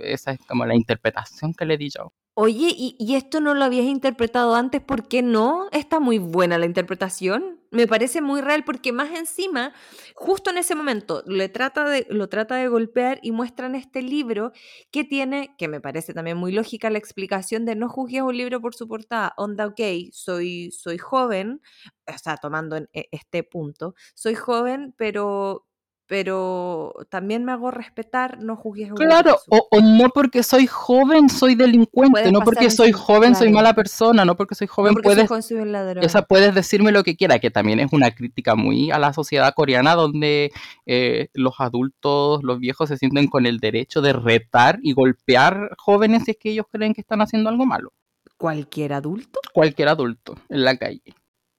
Esa 0.00 0.32
es 0.32 0.40
como 0.46 0.66
la 0.66 0.74
interpretación 0.74 1.54
que 1.54 1.66
le 1.66 1.78
di 1.78 1.88
yo. 1.90 2.12
Oye, 2.38 2.68
¿y, 2.76 2.96
y 2.98 3.14
esto 3.14 3.40
no 3.40 3.54
lo 3.54 3.64
habías 3.64 3.86
interpretado 3.86 4.54
antes? 4.56 4.82
¿Por 4.82 5.08
qué 5.08 5.22
no? 5.22 5.68
Está 5.72 6.00
muy 6.00 6.18
buena 6.18 6.58
la 6.58 6.66
interpretación. 6.66 7.60
Me 7.70 7.86
parece 7.86 8.20
muy 8.20 8.42
real 8.42 8.62
porque 8.62 8.92
más 8.92 9.10
encima, 9.12 9.72
justo 10.14 10.50
en 10.50 10.58
ese 10.58 10.74
momento, 10.74 11.22
le 11.26 11.48
trata 11.48 11.88
de, 11.88 12.06
lo 12.10 12.28
trata 12.28 12.56
de 12.56 12.68
golpear 12.68 13.20
y 13.22 13.32
muestran 13.32 13.74
este 13.74 14.02
libro 14.02 14.52
que 14.90 15.02
tiene, 15.04 15.54
que 15.56 15.66
me 15.68 15.80
parece 15.80 16.12
también 16.12 16.36
muy 16.36 16.52
lógica 16.52 16.90
la 16.90 16.98
explicación 16.98 17.64
de 17.64 17.74
no 17.74 17.88
juzgues 17.88 18.20
un 18.22 18.36
libro 18.36 18.60
por 18.60 18.74
su 18.74 18.86
portada. 18.86 19.32
Onda, 19.38 19.66
ok, 19.66 19.80
soy, 20.12 20.70
soy 20.72 20.98
joven, 20.98 21.62
o 22.06 22.18
sea, 22.18 22.36
tomando 22.36 22.76
en 22.76 22.88
e- 22.92 23.08
este 23.12 23.44
punto, 23.44 23.94
soy 24.14 24.34
joven, 24.34 24.94
pero... 24.98 25.65
Pero 26.08 26.94
también 27.08 27.44
me 27.44 27.50
hago 27.50 27.72
respetar, 27.72 28.38
no 28.40 28.54
juzgues 28.54 28.92
Claro, 28.94 29.38
o, 29.48 29.66
o 29.70 29.80
no 29.80 30.08
porque 30.10 30.44
soy 30.44 30.68
joven 30.68 31.28
soy 31.28 31.56
delincuente, 31.56 32.30
no 32.30 32.40
porque 32.40 32.70
soy 32.70 32.92
joven 32.92 33.34
soy 33.34 33.50
mala 33.50 33.74
persona, 33.74 34.24
no 34.24 34.36
porque 34.36 34.54
soy 34.54 34.68
No 34.68 34.72
joven 34.72 34.94
porque 34.94 35.08
soy 35.08 35.26
puedes, 35.26 35.48
soy 35.48 36.04
o 36.04 36.08
sea, 36.08 36.22
puedes 36.22 36.54
decirme 36.54 36.92
lo 36.92 37.02
que 37.02 37.16
quiera, 37.16 37.40
que 37.40 37.50
también 37.50 37.80
es 37.80 37.92
una 37.92 38.12
crítica 38.12 38.54
muy 38.54 38.90
a 38.92 38.98
la 39.00 39.12
sociedad 39.12 39.52
coreana 39.54 39.94
donde 39.96 40.52
eh, 40.86 41.28
los 41.34 41.54
adultos, 41.58 42.42
los 42.44 42.60
viejos 42.60 42.88
se 42.88 42.96
sienten 42.98 43.26
con 43.26 43.44
el 43.46 43.58
derecho 43.58 44.00
de 44.00 44.12
retar 44.12 44.78
y 44.82 44.92
golpear 44.92 45.70
jóvenes 45.76 46.22
si 46.24 46.32
es 46.32 46.36
que 46.38 46.50
ellos 46.50 46.66
creen 46.70 46.94
que 46.94 47.00
están 47.00 47.20
haciendo 47.20 47.50
algo 47.50 47.66
malo. 47.66 47.92
cualquier 48.36 48.92
adulto 48.92 49.40
Cualquier 49.52 49.88
adulto 49.88 50.36
en 50.48 50.64
la 50.64 50.76
calle. 50.76 51.02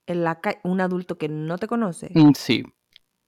en 0.06 0.24
la 0.24 0.39
calle, 0.39 0.60
un 0.63 0.80
adulto 0.80 1.18
que 1.18 1.27
no 1.27 1.58
te 1.58 1.68
conoce. 1.68 2.12
Mm, 2.13 2.32
Sí, 2.34 2.63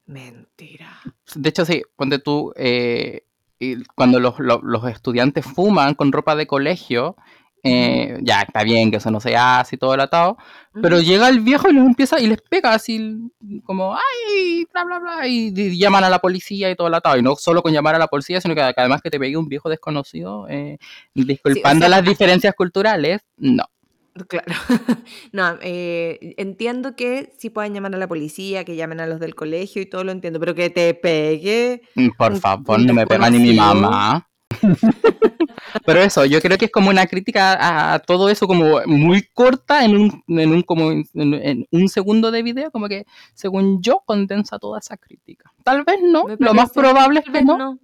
Mentira. 0.10 1.00
De 1.36 1.50
hecho, 1.50 1.66
sí, 1.66 1.84
ponte 1.96 2.18
tú, 2.20 2.52
eh, 2.56 3.24
y 3.60 3.84
cuando 3.96 4.20
los, 4.20 4.40
los- 4.40 4.64
los 4.64 4.84
estudiantes 4.90 5.46
fuman 5.46 5.94
con 5.94 6.12
ropa 6.12 6.36
de 6.36 6.48
colegio, 6.48 7.16
eh, 7.62 8.18
ya 8.22 8.42
está 8.42 8.64
bien 8.64 8.90
que 8.90 8.98
eso 8.98 9.12
no 9.12 9.20
se 9.20 9.36
hace 9.38 9.76
y 9.76 9.78
todo 9.78 9.94
el 9.94 10.00
atado, 10.00 10.38
pero 10.82 11.00
llega 11.02 11.28
el 11.30 11.42
viejo 11.42 11.70
y 11.70 11.74
les 11.74 11.84
empieza 11.86 12.20
y 12.20 12.26
les 12.28 12.42
pega 12.42 12.74
así 12.74 13.20
como, 13.66 13.96
ay, 13.96 14.66
bla, 14.74 14.84
bla, 14.86 15.00
bla, 15.00 15.28
y, 15.28 15.54
y 15.56 15.78
llaman 15.78 16.06
a 16.06 16.10
la 16.10 16.20
policía 16.20 16.72
y 16.72 16.76
todo 16.76 16.88
el 16.88 16.94
atado. 16.96 17.18
Y 17.18 17.22
no 17.22 17.36
solo 17.36 17.62
con 17.62 17.72
llamar 17.74 17.96
a 17.96 18.00
la 18.00 18.08
policía, 18.08 18.42
sino 18.42 18.56
que 18.56 18.62
además 18.62 19.02
que 19.02 19.12
te 19.12 19.20
pegue 19.20 19.38
un 19.38 19.50
viejo 19.50 19.70
desconocido, 19.70 20.48
eh, 20.50 20.78
disculpando 21.14 21.86
sea- 21.86 21.90
las 21.98 22.04
diferencias 22.04 22.56
culturales, 22.56 23.22
no. 23.38 23.66
Claro. 24.28 24.54
No, 25.32 25.58
eh, 25.62 26.34
entiendo 26.38 26.96
que 26.96 27.34
sí 27.38 27.50
puedan 27.50 27.74
llamar 27.74 27.94
a 27.96 27.98
la 27.98 28.08
policía, 28.08 28.64
que 28.66 28.76
llamen 28.76 29.00
a 29.00 29.08
los 29.08 29.20
del 29.20 29.36
colegio 29.36 29.82
y 29.82 29.86
todo 29.86 30.04
lo 30.04 30.12
entiendo, 30.12 30.40
pero 30.40 30.56
que 30.56 30.70
te 30.70 30.94
pegue. 30.94 31.82
Mm, 31.96 32.10
Por 32.18 32.32
Un- 32.34 32.40
favor, 32.42 32.80
un 32.80 32.86
no 32.88 32.94
me 32.94 33.06
pega 33.08 33.30
ni 33.30 33.40
mi 33.40 33.54
mamá. 33.54 34.26
Pero 35.86 36.02
eso, 36.02 36.26
yo 36.26 36.42
creo 36.42 36.58
que 36.58 36.66
es 36.66 36.72
como 36.72 36.90
una 36.90 37.06
crítica 37.06 37.54
a, 37.54 37.94
a 37.94 38.00
todo 38.00 38.30
eso, 38.30 38.48
como 38.48 38.80
muy 38.88 39.24
corta 39.34 39.86
en 39.86 39.96
un, 39.96 40.24
en 40.28 40.52
un, 40.52 40.62
como 40.64 40.92
en, 40.92 41.06
en 41.14 41.68
un 41.72 41.88
segundo 41.90 42.32
de 42.32 42.42
video, 42.44 42.72
como 42.72 42.88
que 42.88 43.06
según 43.34 43.82
yo 43.82 44.02
condensa 44.06 44.58
toda 44.60 44.80
esa 44.80 44.98
crítica. 44.98 45.52
Tal 45.64 45.84
vez 45.84 46.00
no, 46.02 46.26
lo 46.40 46.54
más 46.54 46.72
probable 46.72 47.20
es 47.26 47.32
que 47.32 47.42
no. 47.44 47.78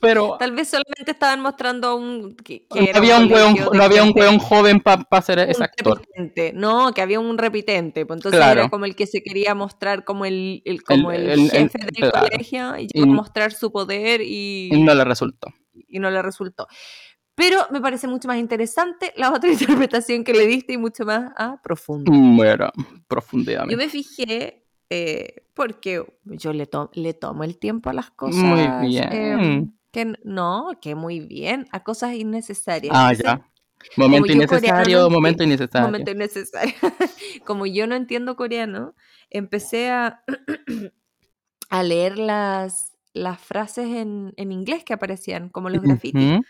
Pero 0.00 0.36
Tal 0.38 0.52
vez 0.52 0.68
solamente 0.68 1.10
estaban 1.10 1.40
mostrando 1.40 1.96
un. 1.96 2.34
Que, 2.36 2.66
que 2.66 2.92
no 2.92 2.98
había 2.98 3.18
un 3.18 3.28
de 3.28 3.34
no 3.72 3.82
había 3.82 4.02
un 4.02 4.12
hueón 4.14 4.38
joven 4.38 4.80
para 4.80 5.04
ser 5.22 5.38
un 5.38 5.50
ese 5.50 5.64
actor. 5.64 5.98
repitente. 5.98 6.52
No, 6.54 6.92
que 6.92 7.02
había 7.02 7.20
un 7.20 7.36
repitente. 7.38 8.06
Pues 8.06 8.18
entonces 8.18 8.38
Claro. 8.38 8.60
era 8.62 8.70
como 8.70 8.84
el 8.84 8.94
que 8.96 9.06
se 9.06 9.22
quería 9.22 9.54
mostrar 9.54 10.04
como 10.04 10.24
el, 10.24 10.62
el- 10.64 10.82
como 10.82 11.12
el, 11.12 11.28
el- 11.28 11.40
el- 11.40 11.50
jefe 11.50 11.78
del 11.78 12.10
claro. 12.10 12.28
colegio 12.28 12.78
y 12.78 12.88
Y- 12.92 13.06
mostrar 13.06 13.52
su 13.52 13.70
poder 13.72 14.20
y, 14.22 14.68
Y 14.72 14.82
no 14.82 14.94
le 14.94 15.04
resultó. 15.04 15.48
y 15.74 15.98
no 15.98 16.10
le 16.10 16.22
resultó. 16.22 16.66
Pero 17.36 17.66
me 17.72 17.80
parece 17.80 18.06
mucho 18.06 18.28
más 18.28 18.38
interesante 18.38 19.12
la 19.16 19.32
otra 19.32 19.50
interpretación 19.88 20.22
que 20.22 20.32
le 20.32 20.46
diste 20.46 20.74
y 20.74 20.78
mucho 20.78 21.04
más 21.04 21.32
ah, 21.36 21.58
profunda. 21.62 22.12
Bueno, 22.14 22.70
Yo 22.76 22.84
profundidamente. 23.08 23.76
me 23.76 23.88
fijé 23.88 24.63
eh, 24.90 25.46
porque 25.54 26.04
yo 26.24 26.52
le, 26.52 26.66
to- 26.66 26.90
le 26.94 27.14
tomo 27.14 27.44
el 27.44 27.58
tiempo 27.58 27.90
a 27.90 27.92
las 27.92 28.10
cosas. 28.10 28.42
Muy 28.42 28.68
bien. 28.88 29.12
em, 29.12 29.72
que 29.90 30.00
n- 30.02 30.18
no, 30.24 30.70
que 30.80 30.94
muy 30.94 31.20
bien, 31.20 31.66
a 31.72 31.82
cosas 31.84 32.14
innecesarias. 32.14 32.92
Ah, 32.94 33.12
Entonces, 33.12 33.24
ya. 33.24 33.50
Momento 33.96 34.32
innecesario, 34.32 34.98
no 35.02 35.10
momento 35.10 35.44
innecesario. 35.44 35.86
momento 35.86 36.10
innecesario. 36.10 36.74
Como 37.46 37.66
yo 37.66 37.86
no 37.86 37.94
entiendo 37.94 38.34
coreano, 38.36 38.94
empecé 39.30 39.90
a, 39.90 40.22
a 41.70 41.82
leer 41.82 42.18
las, 42.18 42.92
las 43.12 43.40
frases 43.40 43.86
en, 43.86 44.32
en 44.36 44.52
inglés 44.52 44.84
que 44.84 44.94
aparecían, 44.94 45.48
como 45.48 45.68
los 45.70 45.82
grafitis. 45.82 46.32
Ujú. 46.34 46.44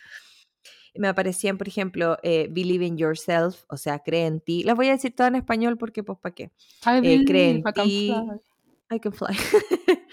Me 0.96 1.08
aparecían, 1.08 1.58
por 1.58 1.68
ejemplo, 1.68 2.18
eh, 2.22 2.48
believe 2.50 2.86
in 2.86 2.96
yourself, 2.96 3.64
o 3.68 3.76
sea, 3.76 3.98
cree 3.98 4.26
en 4.26 4.40
ti. 4.40 4.62
Las 4.62 4.76
voy 4.76 4.88
a 4.88 4.92
decir 4.92 5.14
todas 5.14 5.30
en 5.30 5.36
español 5.36 5.76
porque, 5.76 6.02
pues, 6.02 6.18
¿para 6.18 6.34
qué? 6.34 6.50
Eh, 7.02 7.24
cree 7.24 7.50
en 7.50 7.62
ti. 7.64 8.14
I 8.92 9.00
can 9.00 9.12
fly. 9.12 9.34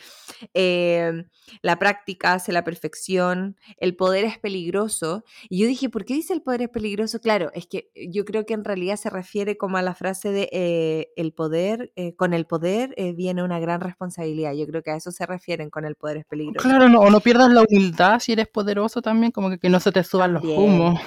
Em, 0.53 1.25
la 1.61 1.77
práctica 1.77 2.33
hace 2.33 2.51
la 2.51 2.63
perfección, 2.63 3.57
el 3.77 3.95
poder 3.95 4.25
es 4.25 4.37
peligroso. 4.37 5.23
Y 5.49 5.59
yo 5.59 5.67
dije, 5.67 5.89
¿por 5.89 6.05
qué 6.05 6.13
dice 6.13 6.33
el 6.33 6.41
poder 6.41 6.63
es 6.63 6.69
peligroso? 6.69 7.19
Claro, 7.19 7.51
es 7.53 7.67
que 7.67 7.91
yo 8.09 8.25
creo 8.25 8.45
que 8.45 8.53
en 8.53 8.63
realidad 8.63 8.95
se 8.95 9.09
refiere 9.09 9.57
como 9.57 9.77
a 9.77 9.81
la 9.81 9.95
frase 9.95 10.31
de 10.31 10.49
eh, 10.51 11.09
el 11.15 11.33
poder, 11.33 11.91
eh, 11.95 12.15
con 12.15 12.33
el 12.33 12.45
poder 12.45 12.93
eh, 12.97 13.13
viene 13.13 13.43
una 13.43 13.59
gran 13.59 13.81
responsabilidad. 13.81 14.53
Yo 14.53 14.65
creo 14.67 14.83
que 14.83 14.91
a 14.91 14.95
eso 14.95 15.11
se 15.11 15.25
refieren 15.25 15.69
con 15.69 15.85
el 15.85 15.95
poder 15.95 16.17
es 16.17 16.25
peligroso. 16.25 16.67
Claro, 16.67 16.89
no, 16.89 16.99
o 16.99 17.09
no 17.09 17.19
pierdas 17.19 17.51
la 17.51 17.63
humildad 17.63 18.19
si 18.19 18.33
eres 18.33 18.47
poderoso 18.47 19.01
también, 19.01 19.31
como 19.31 19.49
que, 19.49 19.59
que 19.59 19.69
no 19.69 19.79
se 19.79 19.91
te 19.91 20.03
suban 20.03 20.33
los 20.33 20.43
humos. 20.43 20.99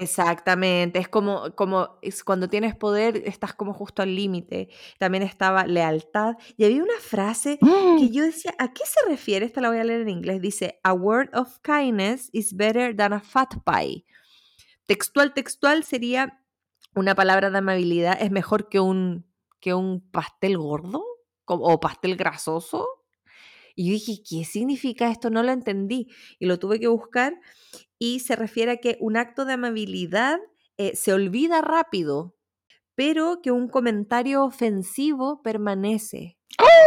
Exactamente, 0.00 1.00
es 1.00 1.08
como, 1.08 1.56
como 1.56 1.98
es 2.02 2.22
cuando 2.22 2.48
tienes 2.48 2.76
poder, 2.76 3.16
estás 3.26 3.52
como 3.54 3.74
justo 3.74 4.00
al 4.02 4.14
límite. 4.14 4.68
También 4.98 5.24
estaba 5.24 5.66
lealtad. 5.66 6.36
Y 6.56 6.64
había 6.64 6.84
una 6.84 7.00
frase 7.00 7.58
que 7.96 8.06
Mm, 8.06 8.12
yo 8.12 8.22
decía, 8.22 8.54
¿a 8.58 8.72
qué 8.72 8.82
se 8.86 9.08
refiere? 9.10 9.44
Esta 9.44 9.60
la 9.60 9.70
voy 9.70 9.78
a 9.78 9.84
leer 9.84 10.02
en 10.02 10.08
inglés. 10.10 10.40
Dice, 10.40 10.78
a 10.84 10.92
word 10.92 11.30
of 11.34 11.58
kindness 11.62 12.30
is 12.32 12.54
better 12.54 12.94
than 12.94 13.12
a 13.12 13.20
fat 13.20 13.54
pie. 13.66 14.04
Textual, 14.86 15.34
textual 15.34 15.84
sería 15.84 16.42
una 16.94 17.14
palabra 17.14 17.50
de 17.50 17.58
amabilidad 17.58 18.18
es 18.20 18.30
mejor 18.30 18.68
que 18.68 18.80
un, 18.80 19.26
que 19.60 19.74
un 19.74 20.00
pastel 20.10 20.58
gordo 20.58 21.04
como- 21.44 21.66
o 21.66 21.80
pastel 21.80 22.16
grasoso. 22.16 22.86
Y 23.74 23.86
yo 23.88 23.92
dije, 23.92 24.22
¿qué 24.28 24.44
significa 24.44 25.10
esto? 25.10 25.30
No 25.30 25.42
lo 25.42 25.52
entendí. 25.52 26.08
Y 26.38 26.46
lo 26.46 26.58
tuve 26.58 26.80
que 26.80 26.88
buscar 26.88 27.34
y 27.98 28.20
se 28.20 28.36
refiere 28.36 28.72
a 28.72 28.76
que 28.78 28.96
un 29.00 29.16
acto 29.16 29.44
de 29.44 29.54
amabilidad 29.54 30.38
eh, 30.76 30.94
se 30.94 31.12
olvida 31.12 31.60
rápido, 31.60 32.36
pero 32.94 33.40
que 33.42 33.50
un 33.50 33.68
comentario 33.68 34.44
ofensivo 34.44 35.42
permanece. 35.42 36.36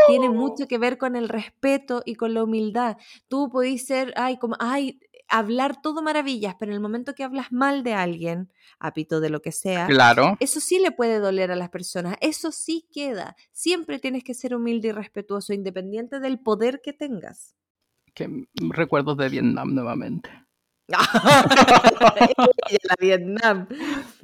Tiene 0.07 0.29
¡Oh! 0.29 0.33
mucho 0.33 0.67
que 0.67 0.77
ver 0.77 0.97
con 0.97 1.15
el 1.15 1.29
respeto 1.29 2.01
y 2.05 2.15
con 2.15 2.33
la 2.33 2.43
humildad. 2.43 2.97
Tú 3.29 3.49
podés 3.49 3.85
ser, 3.85 4.13
ay, 4.17 4.37
como, 4.37 4.55
ay, 4.59 4.99
hablar 5.29 5.81
todo 5.81 6.01
maravillas, 6.01 6.55
pero 6.59 6.71
en 6.71 6.75
el 6.75 6.81
momento 6.81 7.13
que 7.15 7.23
hablas 7.23 7.51
mal 7.53 7.83
de 7.83 7.93
alguien, 7.93 8.51
apito 8.79 9.21
de 9.21 9.29
lo 9.29 9.41
que 9.41 9.53
sea, 9.53 9.87
Claro. 9.87 10.35
eso 10.41 10.59
sí 10.59 10.79
le 10.79 10.91
puede 10.91 11.19
doler 11.19 11.51
a 11.51 11.55
las 11.55 11.69
personas, 11.69 12.15
eso 12.19 12.51
sí 12.51 12.85
queda. 12.91 13.37
Siempre 13.53 13.99
tienes 13.99 14.25
que 14.25 14.33
ser 14.33 14.53
humilde 14.55 14.89
y 14.89 14.91
respetuoso, 14.91 15.53
independiente 15.53 16.19
del 16.19 16.39
poder 16.39 16.81
que 16.83 16.91
tengas. 16.91 17.55
Que 18.13 18.27
recuerdos 18.71 19.15
de 19.17 19.29
Vietnam 19.29 19.73
nuevamente. 19.73 20.29
ella, 22.69 22.79
la 22.83 22.95
Vietnam. 22.99 23.67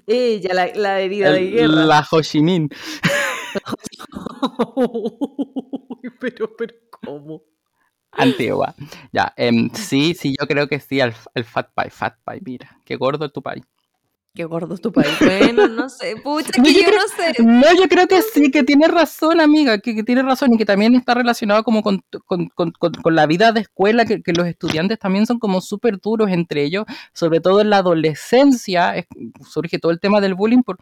Ella, 0.06 0.54
la, 0.54 0.68
la 0.76 1.02
herida 1.02 1.32
de 1.32 1.52
guerra. 1.52 1.86
la 1.86 2.08
Ho 2.10 2.22
Chi 2.22 2.42
Minh. 2.42 2.70
pero, 6.20 6.56
pero, 6.58 6.74
¿cómo? 6.90 7.44
Antigua. 8.12 8.74
Ya, 9.12 9.34
em, 9.36 9.70
sí, 9.74 10.14
sí, 10.14 10.36
yo 10.40 10.48
creo 10.48 10.68
que 10.68 10.80
sí, 10.80 11.00
el, 11.00 11.14
el 11.36 11.44
Fat 11.44 11.70
Pie, 11.76 11.90
Fat 11.90 12.16
Pie, 12.26 12.42
mira, 12.44 12.80
qué 12.86 12.96
gordo 12.96 13.30
tu 13.30 13.42
país. 13.42 13.64
Qué 14.38 14.46
gordo 14.46 14.76
es 14.76 14.82
tu 14.82 14.92
país. 14.92 15.10
Bueno, 15.20 15.68
no 15.68 15.90
sé. 15.90 16.16
Pucha, 16.24 16.52
No, 16.60 16.64
que 16.64 16.72
yo 16.74 16.82
yo 16.82 16.86
creo- 16.86 17.00
no 17.02 17.08
sé. 17.08 17.44
No, 17.44 17.82
yo 17.82 17.90
creo 17.90 18.08
que 18.08 18.22
sí, 18.22 18.52
que 18.52 18.62
tiene 18.62 18.88
razón, 18.88 19.42
amiga, 19.42 19.80
que, 19.80 19.96
que 19.96 20.04
tiene 20.04 20.22
razón 20.22 20.54
y 20.54 20.58
que 20.60 20.66
también 20.66 20.94
está 20.94 21.16
relacionado 21.16 21.64
como 21.64 21.82
con, 21.82 22.04
con- 22.28 22.48
con- 22.50 22.70
con- 22.70 22.92
con 22.94 23.16
la 23.16 23.26
vida 23.26 23.52
de 23.52 23.62
escuela, 23.62 24.06
que, 24.06 24.22
que 24.22 24.34
los 24.34 24.46
estudiantes 24.46 25.00
también 25.00 25.26
son 25.26 25.40
como 25.40 25.60
súper 25.60 26.00
duros 26.00 26.30
entre 26.30 26.64
ellos, 26.64 26.86
sobre 27.14 27.40
todo 27.40 27.62
en 27.62 27.72
la 27.72 27.78
adolescencia, 27.78 28.96
es- 28.96 29.08
surge 29.50 29.80
todo 29.80 29.92
el 29.92 30.00
tema 30.00 30.22
del 30.22 30.36
bullying 30.36 30.62
por, 30.62 30.78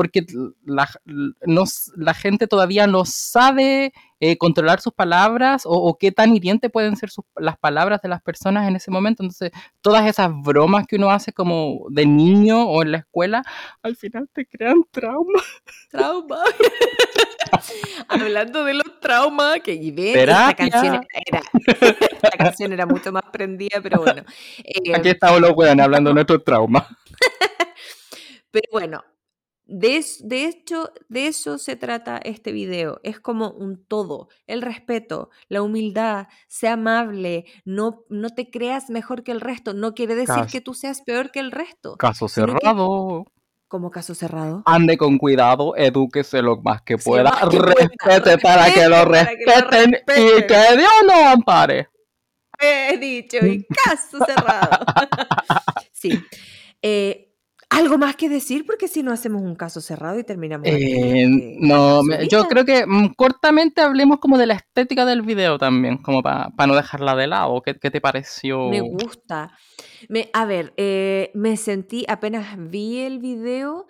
porque 0.00 0.24
la, 0.64 0.88
no 1.04 1.64
la 1.94 2.14
gente 2.14 2.46
todavía 2.46 2.86
no 2.86 3.04
sabe 3.04 3.92
eh, 4.18 4.38
controlar 4.38 4.80
sus 4.80 4.94
palabras 4.94 5.66
o, 5.66 5.72
o 5.72 5.98
qué 5.98 6.10
tan 6.10 6.34
hiriente 6.34 6.70
pueden 6.70 6.96
ser 6.96 7.10
sus- 7.10 7.26
las 7.36 7.58
palabras 7.58 8.00
de 8.00 8.08
las 8.08 8.22
personas 8.22 8.66
en 8.66 8.76
ese 8.76 8.90
momento. 8.90 9.22
Entonces, 9.22 9.50
todas 9.82 10.06
esas 10.06 10.30
bromas 10.42 10.86
que 10.86 10.96
uno 10.96 11.10
hace 11.10 11.34
como 11.34 11.84
de 11.90 12.06
niño 12.06 12.62
o 12.66 12.80
en 12.82 12.92
la 12.92 12.98
escuela, 12.98 13.42
al 13.82 13.94
final 13.96 14.26
te 14.32 14.46
crean 14.46 14.84
trauma. 14.90 15.42
Trauma. 15.90 16.38
Hablando 18.08 18.64
de 18.64 18.72
los 18.72 19.00
traumas, 19.00 19.60
que 19.60 19.72
esta 19.74 20.54
canción 20.54 21.06
era, 21.26 21.42
la 22.22 22.30
canción 22.30 22.72
era 22.72 22.86
mucho 22.86 23.12
más 23.12 23.24
prendida, 23.30 23.80
pero 23.82 23.98
bueno. 24.00 24.22
Eh, 24.64 24.94
Aquí 24.94 25.10
estamos 25.10 25.42
los 25.42 25.52
weones 25.54 25.84
hablando 25.84 26.08
de 26.08 26.14
nuestros 26.14 26.42
traumas. 26.42 26.84
Pero 28.52 28.68
bueno, 28.72 29.04
de, 29.70 29.96
es- 29.96 30.26
de 30.28 30.44
hecho, 30.44 30.90
de 31.08 31.26
eso 31.28 31.56
se 31.58 31.76
trata 31.76 32.18
este 32.18 32.52
video. 32.52 33.00
Es 33.02 33.20
como 33.20 33.50
un 33.50 33.84
todo. 33.86 34.28
El 34.46 34.62
respeto, 34.62 35.30
la 35.48 35.62
humildad, 35.62 36.26
sea 36.48 36.74
amable, 36.74 37.44
no, 37.64 38.04
no 38.08 38.30
te 38.30 38.50
creas 38.50 38.90
mejor 38.90 39.22
que 39.22 39.32
el 39.32 39.40
resto. 39.40 39.72
No 39.74 39.94
quiere 39.94 40.14
decir 40.14 40.46
que 40.50 40.60
tú 40.60 40.74
seas 40.74 41.02
peor 41.02 41.30
que 41.30 41.40
el 41.40 41.52
resto. 41.52 41.96
Caso 41.96 42.26
que- 42.26 42.32
cerrado. 42.32 43.24
Como 43.68 43.92
caso 43.92 44.16
cerrado. 44.16 44.64
Ande 44.66 44.98
con 44.98 45.16
cuidado, 45.16 45.76
edúquese 45.76 46.42
lo 46.42 46.56
más 46.60 46.82
que 46.82 46.98
Sí, 46.98 47.04
pueda, 47.08 47.30
más 47.30 47.48
que 47.48 47.56
pueda. 47.58 47.72
respete 47.72 48.38
para 48.38 48.72
que 48.74 48.88
lo 48.88 49.04
Respete 49.04 49.44
para 49.46 49.60
que 49.60 49.62
lo 49.62 49.70
respeten 49.70 50.22
y 50.26 50.46
que 50.46 50.76
Dios 50.76 50.90
nos 51.06 51.22
ampare. 51.34 51.88
He 52.58 52.98
dicho, 52.98 53.36
y 53.46 53.64
caso 53.66 54.18
cerrado. 54.26 54.84
sí. 55.92 56.10
Eh, 56.82 57.29
¿Algo 57.70 57.98
más 57.98 58.16
que 58.16 58.28
decir? 58.28 58.66
Porque 58.66 58.88
si 58.88 59.02
no 59.02 59.12
hacemos 59.12 59.42
un 59.42 59.54
caso 59.54 59.80
cerrado 59.80 60.18
y 60.18 60.24
terminamos. 60.24 60.66
aquí, 60.68 60.84
Eh, 60.92 61.22
eh, 61.22 61.56
no, 61.60 62.02
me- 62.02 62.26
yo 62.28 62.44
creo 62.44 62.64
que 62.64 62.84
mm, 62.86 63.14
cortamente 63.14 63.80
hablemos 63.80 64.18
como 64.18 64.36
de 64.38 64.46
la 64.46 64.54
estética 64.54 65.04
del 65.04 65.22
video 65.22 65.56
también, 65.58 65.98
como 65.98 66.22
para 66.22 66.50
no 66.66 66.74
dejarla 66.74 67.14
de 67.14 67.28
lado. 67.28 67.62
¿Qué, 67.62 67.76
qué 67.78 67.90
te 67.90 68.00
pareció? 68.00 68.68
Me 68.68 68.80
gusta. 68.80 69.52
Me, 70.08 70.30
a 70.32 70.44
ver, 70.44 70.74
eh, 70.76 71.30
me 71.34 71.56
sentí, 71.56 72.04
apenas 72.08 72.56
vi 72.58 72.98
el 72.98 73.18
video, 73.20 73.86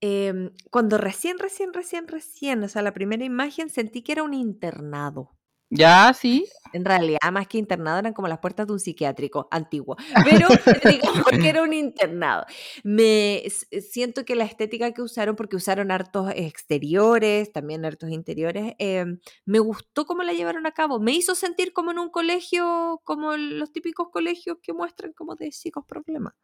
em, 0.00 0.50
cuando 0.70 0.98
recién, 0.98 1.38
recién, 1.38 1.72
recién, 1.72 2.06
recién, 2.08 2.62
o 2.64 2.68
sea, 2.68 2.82
la 2.82 2.92
primera 2.92 3.24
imagen, 3.24 3.70
sentí 3.70 4.02
que 4.02 4.12
era 4.12 4.22
un 4.24 4.34
internado. 4.34 5.30
Ya, 5.74 6.12
sí. 6.12 6.44
En 6.72 6.84
realidad, 6.84 7.18
más 7.32 7.48
que 7.48 7.58
internado, 7.58 7.98
eran 7.98 8.12
como 8.14 8.28
las 8.28 8.38
puertas 8.40 8.66
de 8.66 8.72
un 8.74 8.80
psiquiátrico 8.80 9.48
antiguo. 9.50 9.96
Pero 10.22 10.48
digamos 10.84 11.32
que 11.40 11.48
era 11.48 11.62
un 11.62 11.72
internado. 11.72 12.44
Me 12.82 13.44
s- 13.46 13.66
siento 13.80 14.24
que 14.24 14.34
la 14.36 14.44
estética 14.44 14.92
que 14.92 15.02
usaron, 15.02 15.34
porque 15.36 15.56
usaron 15.56 15.90
hartos 15.90 16.30
exteriores, 16.34 17.52
también 17.52 17.84
hartos 17.86 18.10
interiores, 18.10 18.74
em, 18.78 19.18
me 19.46 19.58
gustó 19.60 20.04
cómo 20.06 20.22
la 20.22 20.32
llevaron 20.34 20.66
a 20.66 20.72
cabo. 20.72 20.98
Me 21.00 21.12
hizo 21.12 21.34
sentir 21.34 21.72
como 21.72 21.90
en 21.90 21.98
un 21.98 22.10
colegio, 22.10 23.00
como 23.04 23.36
los 23.36 23.72
típicos 23.72 24.08
colegios 24.10 24.58
que 24.62 24.72
muestran 24.74 25.12
como 25.14 25.36
de 25.36 25.50
chicos 25.50 25.84
problemas. 25.86 26.34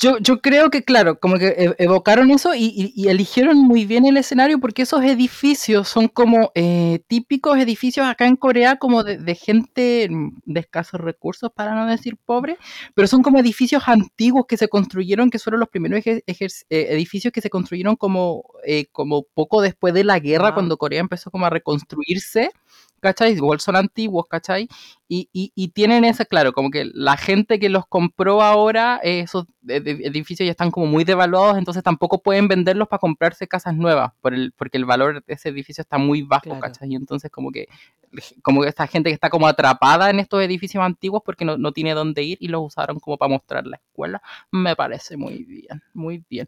Yo, 0.00 0.18
yo 0.18 0.40
creo 0.40 0.70
que, 0.70 0.82
claro, 0.82 1.20
como 1.20 1.38
que 1.38 1.46
e- 1.48 1.74
evocaron 1.78 2.30
eso 2.32 2.52
y, 2.52 2.64
y- 2.74 2.92
y 2.96 3.06
eligieron 3.08 3.56
muy 3.58 3.84
bien 3.84 4.04
el 4.06 4.16
escenario 4.16 4.58
porque 4.58 4.82
esos 4.82 5.04
edificios 5.04 5.86
son 5.86 6.08
como 6.08 6.50
eh, 6.56 7.00
típicos 7.06 7.56
edificios 7.58 8.04
acá 8.08 8.26
en 8.26 8.34
Corea, 8.34 8.76
como 8.76 9.04
de, 9.04 9.18
de 9.18 9.34
gente 9.36 10.08
de 10.46 10.60
escasos 10.60 11.00
recursos, 11.00 11.52
para 11.54 11.76
no 11.76 11.86
decir 11.86 12.16
pobre, 12.26 12.56
pero 12.94 13.06
son 13.06 13.22
como 13.22 13.38
edificios 13.38 13.84
antiguos 13.86 14.46
que 14.48 14.56
se 14.56 14.66
construyeron, 14.68 15.30
que 15.30 15.38
fueron 15.38 15.60
los 15.60 15.68
primeros 15.68 16.00
ejer- 16.04 16.64
eh, 16.68 16.86
edificios 16.90 17.32
que 17.32 17.40
se 17.40 17.50
construyeron 17.50 17.94
como, 17.94 18.42
eh, 18.66 18.86
como 18.90 19.22
poco 19.34 19.62
después 19.62 19.94
de 19.94 20.02
la 20.02 20.18
guerra, 20.18 20.46
Wow. 20.48 20.54
cuando 20.54 20.76
Corea 20.76 21.00
empezó 21.00 21.30
como 21.30 21.46
a 21.46 21.50
reconstruirse. 21.50 22.50
¿Cachai? 23.02 23.32
Igual 23.32 23.58
son 23.60 23.74
antiguos, 23.74 24.26
¿cachai? 24.28 24.68
Y, 25.08 25.28
y, 25.32 25.50
y 25.56 25.68
tienen 25.70 26.04
esa, 26.04 26.24
claro, 26.24 26.52
como 26.52 26.70
que 26.70 26.84
la 26.94 27.16
gente 27.16 27.58
que 27.58 27.68
los 27.68 27.84
compró 27.86 28.42
ahora, 28.42 29.00
eh, 29.02 29.20
esos 29.20 29.46
ed- 29.66 29.86
ed- 29.88 30.06
edificios 30.06 30.46
ya 30.46 30.52
están 30.52 30.70
como 30.70 30.86
muy 30.86 31.02
devaluados, 31.04 31.58
entonces 31.58 31.82
tampoco 31.82 32.22
pueden 32.22 32.46
venderlos 32.46 32.86
para 32.88 33.00
comprarse 33.00 33.48
casas 33.48 33.74
nuevas, 33.74 34.12
por 34.20 34.34
el, 34.34 34.52
porque 34.52 34.78
el 34.78 34.84
valor 34.84 35.24
de 35.24 35.34
ese 35.34 35.48
edificio 35.48 35.82
está 35.82 35.98
muy 35.98 36.22
bajo, 36.22 36.44
Claro. 36.44 36.60
¿cachai? 36.60 36.92
Y 36.92 36.94
entonces 36.94 37.28
como 37.30 37.50
que, 37.50 37.66
como 38.42 38.62
que 38.62 38.68
esta 38.68 38.86
gente 38.86 39.10
que 39.10 39.14
está 39.14 39.30
como 39.30 39.46
atrapada 39.48 40.10
en 40.10 40.20
estos 40.20 40.42
edificios 40.42 40.82
antiguos 40.84 41.22
porque 41.24 41.44
no, 41.44 41.56
no 41.58 41.72
tiene 41.72 41.94
dónde 41.94 42.22
ir 42.22 42.38
y 42.40 42.48
los 42.48 42.62
usaron 42.64 43.00
como 43.00 43.16
para 43.18 43.30
mostrar 43.32 43.66
la 43.66 43.76
escuela, 43.76 44.22
me 44.52 44.76
parece 44.76 45.16
muy 45.16 45.44
bien, 45.44 45.82
muy 45.94 46.22
bien. 46.30 46.46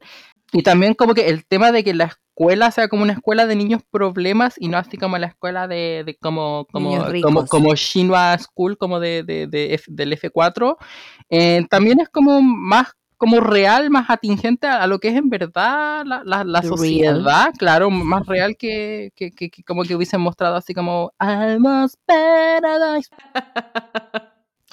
Y 0.55 0.63
también 0.63 0.95
como 0.95 1.13
que 1.15 1.29
el 1.29 1.45
tema 1.45 1.73
de 1.73 1.83
que 1.85 1.93
la 1.95 2.05
escuela 2.05 2.71
sea 2.71 2.89
como 2.89 3.03
una 3.03 3.13
escuela 3.13 3.47
de 3.47 3.57
niños 3.57 3.83
problemas 3.91 4.55
y 4.59 4.69
no 4.69 4.79
así 4.79 4.97
como 4.97 5.19
la 5.19 5.27
escuela 5.27 5.69
de, 5.69 6.05
de 6.07 6.17
como, 6.17 6.67
como, 6.73 6.91
como, 7.23 7.41
como 7.49 7.75
Shinhwa 7.75 8.39
School, 8.39 8.79
como 8.79 9.01
de, 9.01 9.23
de- 9.25 9.47
de 9.49 9.75
F- 9.75 9.91
del 9.93 10.13
F4, 10.19 10.77
eh, 11.29 11.67
también 11.69 12.01
es 12.01 12.09
como 12.09 12.41
más 12.41 12.93
como 13.17 13.41
real, 13.41 13.91
más 13.91 14.11
atingente 14.11 14.67
a, 14.67 14.83
a 14.83 14.87
lo 14.87 14.99
que 14.99 15.09
es 15.09 15.17
en 15.17 15.31
verdad 15.31 16.05
la, 16.05 16.23
la- 16.25 16.45
la 16.45 16.61
sociedad, 16.63 17.53
claro, 17.59 17.89
más 17.91 18.27
real 18.27 18.57
que, 18.57 19.13
que, 19.17 19.31
que- 19.31 19.51
que 19.51 19.63
como 19.65 19.83
que 19.85 19.95
hubiesen 19.95 20.21
mostrado 20.21 20.57
así 20.57 20.75
como 20.75 21.13
Almost 21.19 21.97
Paradise. 22.07 23.09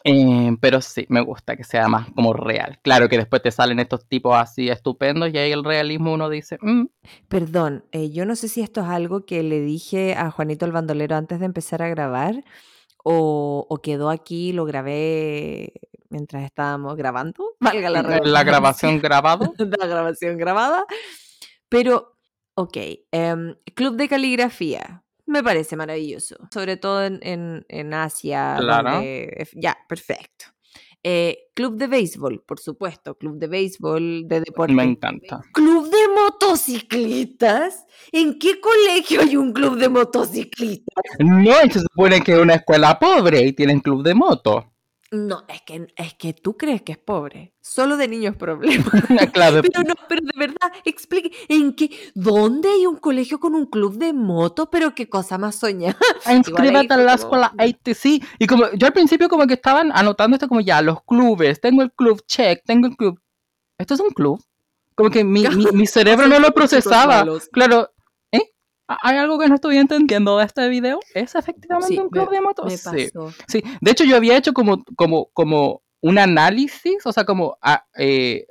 Eh, 0.03 0.55
pero 0.59 0.81
sí, 0.81 1.05
me 1.09 1.21
gusta 1.21 1.55
que 1.55 1.63
sea 1.63 1.87
más 1.87 2.09
como 2.11 2.33
real. 2.33 2.79
Claro 2.81 3.07
que 3.07 3.17
después 3.17 3.41
te 3.41 3.51
salen 3.51 3.79
estos 3.79 4.07
tipos 4.07 4.35
así 4.35 4.69
estupendos 4.69 5.31
y 5.33 5.37
ahí 5.37 5.51
el 5.51 5.63
realismo 5.63 6.13
uno 6.13 6.29
dice, 6.29 6.57
"Mm, 6.61 6.85
Perdón, 7.27 7.85
eh, 7.91 8.09
yo 8.11 8.25
no 8.25 8.35
sé 8.35 8.47
si 8.47 8.61
esto 8.61 8.81
es 8.81 8.87
algo 8.87 9.25
que 9.25 9.43
le 9.43 9.59
dije 9.61 10.15
a 10.15 10.31
Juanito 10.31 10.65
el 10.65 10.71
bandolero 10.71 11.15
antes 11.15 11.39
de 11.39 11.45
empezar 11.45 11.81
a 11.83 11.89
grabar 11.89 12.43
o, 13.03 13.65
o 13.69 13.77
quedó 13.81 14.09
aquí, 14.09 14.53
lo 14.53 14.65
grabé 14.65 15.73
mientras 16.09 16.43
estábamos 16.43 16.95
grabando, 16.97 17.43
valga 17.59 17.89
la 17.89 18.01
la 18.01 18.09
redundancia. 18.09 18.43
grabación 18.43 18.99
grabado. 18.99 19.53
la 19.79 19.87
grabación 19.87 20.37
grabada. 20.37 20.85
Pero, 21.69 22.17
ok, 22.55 22.77
em, 23.11 23.55
Club 23.75 23.95
de 23.95 24.07
Caligrafía. 24.09 25.03
Me 25.25 25.43
parece 25.43 25.75
maravilloso, 25.75 26.35
sobre 26.53 26.77
todo 26.77 27.03
en, 27.05 27.19
en- 27.21 27.65
en 27.69 27.93
Asia. 27.93 28.55
Claro. 28.59 28.91
donde 28.93 29.47
ya, 29.55 29.77
perfecto. 29.87 30.45
Eh, 31.03 31.49
Club 31.55 31.77
de 31.77 31.87
Béisbol, 31.87 32.43
por 32.45 32.59
supuesto, 32.59 33.15
Club 33.17 33.37
de 33.39 33.47
Béisbol, 33.47 34.27
de 34.27 34.41
deporte. 34.41 34.73
Me 34.73 34.83
encanta. 34.83 35.41
¿Club 35.51 35.89
de 35.89 35.97
motociclistas? 36.13 37.85
¿En 38.11 38.37
qué 38.37 38.59
colegio 38.59 39.21
hay 39.21 39.35
un 39.35 39.51
club 39.51 39.77
de 39.77 39.89
motociclistas? 39.89 41.03
No, 41.19 41.53
se 41.71 41.79
supone 41.79 42.21
que 42.21 42.33
es 42.33 42.37
una 42.39 42.55
escuela 42.55 42.99
pobre 42.99 43.41
y 43.41 43.53
tienen 43.53 43.79
club 43.79 44.03
de 44.03 44.13
moto. 44.13 44.70
No, 45.13 45.43
es 45.49 45.61
que, 45.63 45.87
es 45.97 46.13
que 46.13 46.33
tú 46.33 46.55
crees 46.55 46.83
que 46.83 46.93
es 46.93 46.97
pobre. 46.97 47.53
Solo 47.59 47.97
de 47.97 48.07
niños 48.07 48.37
problemas. 48.37 48.87
claro, 49.33 49.61
Pero 49.73 49.83
no, 49.83 49.93
pero 50.07 50.21
de 50.21 50.39
verdad, 50.39 50.71
explique, 50.85 51.31
¿en 51.49 51.73
qué? 51.73 51.89
¿Dónde 52.15 52.69
hay 52.69 52.85
un 52.85 52.95
colegio 52.95 53.37
con 53.37 53.53
un 53.53 53.65
club 53.65 53.97
de 53.97 54.13
moto? 54.13 54.69
Pero 54.69 54.95
qué 54.95 55.09
cosa 55.09 55.37
más 55.37 55.55
soñada. 55.55 55.97
inscríbete 56.31 56.93
ahí 56.93 56.99
en 56.99 57.05
la 57.05 57.15
escuela 57.15 57.53
ATC. 57.57 58.23
Y 58.39 58.47
como 58.47 58.71
yo 58.71 58.87
al 58.87 58.93
principio 58.93 59.27
como 59.27 59.45
que 59.47 59.55
estaban 59.55 59.91
anotando 59.93 60.35
esto 60.35 60.47
como 60.47 60.61
ya, 60.61 60.81
los 60.81 61.03
clubes, 61.03 61.59
tengo 61.59 61.81
el 61.81 61.91
club 61.91 62.23
check, 62.25 62.63
tengo 62.65 62.87
el 62.87 62.95
club. 62.95 63.19
¿Esto 63.77 63.95
es 63.95 63.99
un 63.99 64.11
club? 64.11 64.41
Como 64.95 65.09
que 65.09 65.25
mi, 65.25 65.45
mi, 65.49 65.65
mi 65.73 65.87
cerebro 65.87 66.27
no 66.27 66.39
lo 66.39 66.53
procesaba. 66.53 67.25
Claro. 67.51 67.89
¿Hay 69.01 69.17
algo 69.17 69.37
que 69.39 69.47
no 69.47 69.55
estoy 69.55 69.77
entendiendo 69.77 70.37
de 70.37 70.45
este 70.45 70.67
video? 70.69 70.99
¿Es 71.13 71.35
efectivamente 71.35 71.93
Sí, 71.93 71.99
un 71.99 72.09
club 72.09 72.29
me- 72.29 72.35
de 72.37 72.41
motos? 72.41 72.65
Me 72.65 72.77
Sí. 72.77 73.11
pasó. 73.13 73.33
Sí, 73.47 73.63
de 73.81 73.91
hecho 73.91 74.03
yo 74.03 74.15
había 74.15 74.37
hecho 74.37 74.53
como, 74.53 74.83
como, 74.95 75.27
como 75.33 75.81
un 76.01 76.17
análisis, 76.17 77.05
o 77.05 77.11
sea, 77.11 77.25
como 77.25 77.57
ah, 77.61 77.85
eh, 77.97 78.45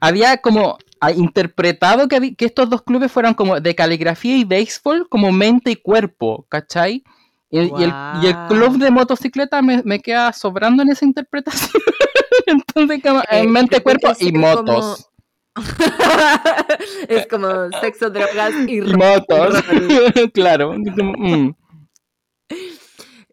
había 0.00 0.36
como 0.38 0.78
ah, 1.00 1.10
interpretado 1.10 2.06
que, 2.08 2.34
que 2.36 2.44
estos 2.44 2.70
dos 2.70 2.82
clubes 2.82 3.10
fueran 3.10 3.34
como 3.34 3.58
de 3.60 3.74
caligrafía 3.74 4.36
y 4.36 4.44
béisbol, 4.44 5.08
como 5.08 5.32
mente 5.32 5.72
y 5.72 5.76
cuerpo, 5.76 6.46
¿cachai? 6.48 7.02
Y, 7.50 7.58
y 7.58 7.82
el, 7.82 7.92
y 8.22 8.26
el 8.28 8.36
club 8.46 8.78
de 8.78 8.90
motocicleta 8.90 9.60
me, 9.60 9.82
me 9.84 10.00
queda 10.00 10.32
sobrando 10.32 10.82
en 10.82 10.90
esa 10.90 11.04
interpretación. 11.04 11.82
Entonces, 12.46 13.02
como 13.02 13.20
Eh, 13.20 13.24
en 13.40 13.50
mente, 13.52 13.82
cuerpo 13.82 14.10
y 14.12 14.14
sí, 14.26 14.32
como- 14.32 14.46
motos. 14.48 15.08
es 17.08 17.26
como 17.26 17.70
sexo, 17.80 18.10
drogas 18.10 18.54
y 18.66 18.78
Y 18.78 18.80
motos, 18.80 19.62
claro. 20.34 20.74
mm. 20.74 21.54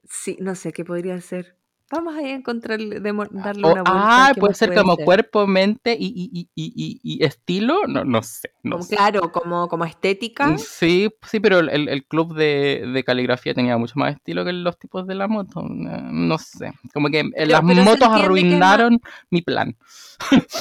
Sí, 0.09 0.37
no 0.41 0.55
sé 0.55 0.73
qué 0.73 0.83
podría 0.83 1.21
ser. 1.21 1.58
Vamos 1.91 2.15
a 2.15 2.21
encontrar, 2.21 2.79
demo- 2.79 3.25
darle 3.31 3.61
una 3.63 3.81
vuelta. 3.81 3.91
ah, 3.95 4.31
¿qué 4.35 4.39
puede 4.41 4.53
ser 4.53 4.75
como 4.75 4.95
ser? 4.95 5.05
cuerpo, 5.05 5.47
mente 5.47 5.97
y, 5.99 6.05
y, 6.31 6.47
y, 6.55 6.99
y, 7.03 7.23
estilo. 7.25 7.87
No, 7.87 8.03
no 8.05 8.21
sé. 8.21 8.51
No 8.61 8.73
Como, 8.77 8.83
sé. 8.83 8.95
claro, 8.95 9.31
como, 9.31 9.67
como 9.67 9.85
estética. 9.85 10.55
Sí, 10.57 11.09
sí, 11.27 11.39
pero 11.39 11.59
el, 11.59 11.89
el- 11.89 12.05
club 12.05 12.35
de, 12.35 12.89
de 12.93 13.03
caligrafía 13.03 13.53
tenía 13.53 13.77
mucho 13.77 13.93
más 13.97 14.15
estilo 14.15 14.45
que 14.45 14.53
los 14.53 14.77
tipos 14.77 15.07
de 15.07 15.15
la 15.15 15.27
moto. 15.27 15.61
No 15.63 16.37
sé. 16.37 16.73
Como 16.93 17.09
que 17.09 17.23
las 17.23 17.61
pero 17.65 17.83
motos 17.83 18.07
arruinaron 18.09 18.99
mi 19.31 19.41
plan. 19.41 19.75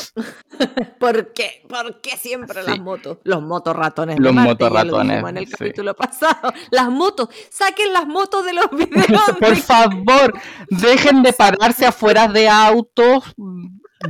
¿Por 0.98 1.32
qué? 1.32 1.62
¿Por 1.68 2.00
qué 2.00 2.16
siempre 2.16 2.62
Sí. 2.62 2.68
las 2.70 2.78
motos? 2.80 3.18
Los 3.24 3.42
motorratones. 3.42 4.18
Los 4.18 4.34
lo 4.34 4.40
motorratones, 4.40 5.08
dijimos 5.16 5.30
en 5.30 5.36
el 5.38 5.46
sí. 5.46 5.52
capítulo 5.58 5.94
pasado. 5.94 6.52
Las 6.70 6.88
motos. 6.90 7.28
Saquen 7.50 7.92
las 7.92 8.06
motos 8.06 8.44
de 8.44 8.52
los 8.52 8.70
videos. 8.72 9.22
Por 9.38 9.50
de- 9.50 9.56
favor, 9.56 10.32
dejen 10.70 11.17
de 11.22 11.33
pararse 11.33 11.87
afuera 11.87 12.28
de 12.28 12.48
autos. 12.48 13.35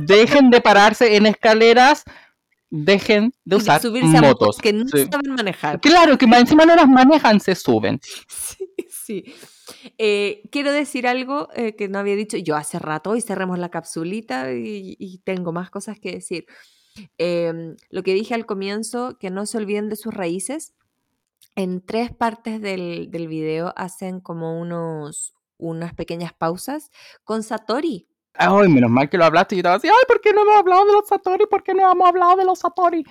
Dejen 0.01 0.49
de 0.49 0.61
pararse 0.61 1.15
en 1.15 1.25
escaleras. 1.25 2.03
Dejen 2.71 3.33
de 3.45 3.55
usar 3.55 3.81
subirse 3.81 4.21
motos 4.21 4.57
que 4.59 4.71
no 4.73 4.85
Sí. 4.87 5.07
saben 5.11 5.33
manejar. 5.33 5.79
Claro, 5.81 6.17
que 6.19 6.27
más 6.27 6.41
encima 6.41 6.65
no 6.65 6.75
las 6.75 6.87
manejan, 6.87 7.39
se 7.39 7.55
suben. 7.55 7.99
Sí, 8.27 8.67
sí. 8.89 9.23
Eh, 9.97 10.43
quiero 10.51 10.71
decir 10.71 11.07
algo 11.07 11.49
eh, 11.55 11.75
que 11.75 11.87
no 11.87 11.97
había 11.97 12.15
dicho 12.15 12.37
yo 12.37 12.55
hace 12.55 12.77
rato 12.77 13.15
y 13.15 13.21
cerremos 13.21 13.57
la 13.57 13.69
capsulita 13.69 14.53
y, 14.53 14.95
y 14.99 15.17
tengo 15.19 15.51
más 15.51 15.71
cosas 15.71 15.99
que 15.99 16.11
decir. 16.11 16.45
Em, 17.17 17.75
lo 17.89 18.03
que 18.03 18.13
dije 18.13 18.33
al 18.35 18.45
comienzo, 18.45 19.17
que 19.19 19.29
no 19.31 19.45
se 19.47 19.57
olviden 19.57 19.89
de 19.89 19.95
sus 19.95 20.13
raíces. 20.13 20.73
En 21.55 21.81
tres 21.83 22.11
partes 22.13 22.61
del, 22.61 23.09
del 23.09 23.27
video 23.27 23.73
hacen 23.75 24.19
como 24.19 24.59
unos, 24.59 25.33
unas 25.59 25.93
pequeñas 25.93 26.33
pausas 26.33 26.89
con 27.23 27.43
Satori. 27.43 28.07
Ay, 28.33 28.69
menos 28.69 28.89
mal 28.89 29.09
que 29.09 29.17
lo 29.17 29.25
hablaste 29.25 29.55
y 29.55 29.57
yo 29.57 29.59
estaba 29.59 29.75
así, 29.75 29.87
ay, 29.87 30.05
¿por 30.07 30.21
qué 30.21 30.33
no 30.33 30.41
hemos 30.41 30.55
hablado 30.55 30.85
de 30.85 30.93
los 30.93 31.07
Satori? 31.07 31.45
¿Por 31.45 31.61
qué 31.61 31.73
no 31.73 31.91
hemos 31.91 32.07
hablado 32.07 32.35
de 32.37 32.45
los 32.45 32.59
Satori? 32.59 33.05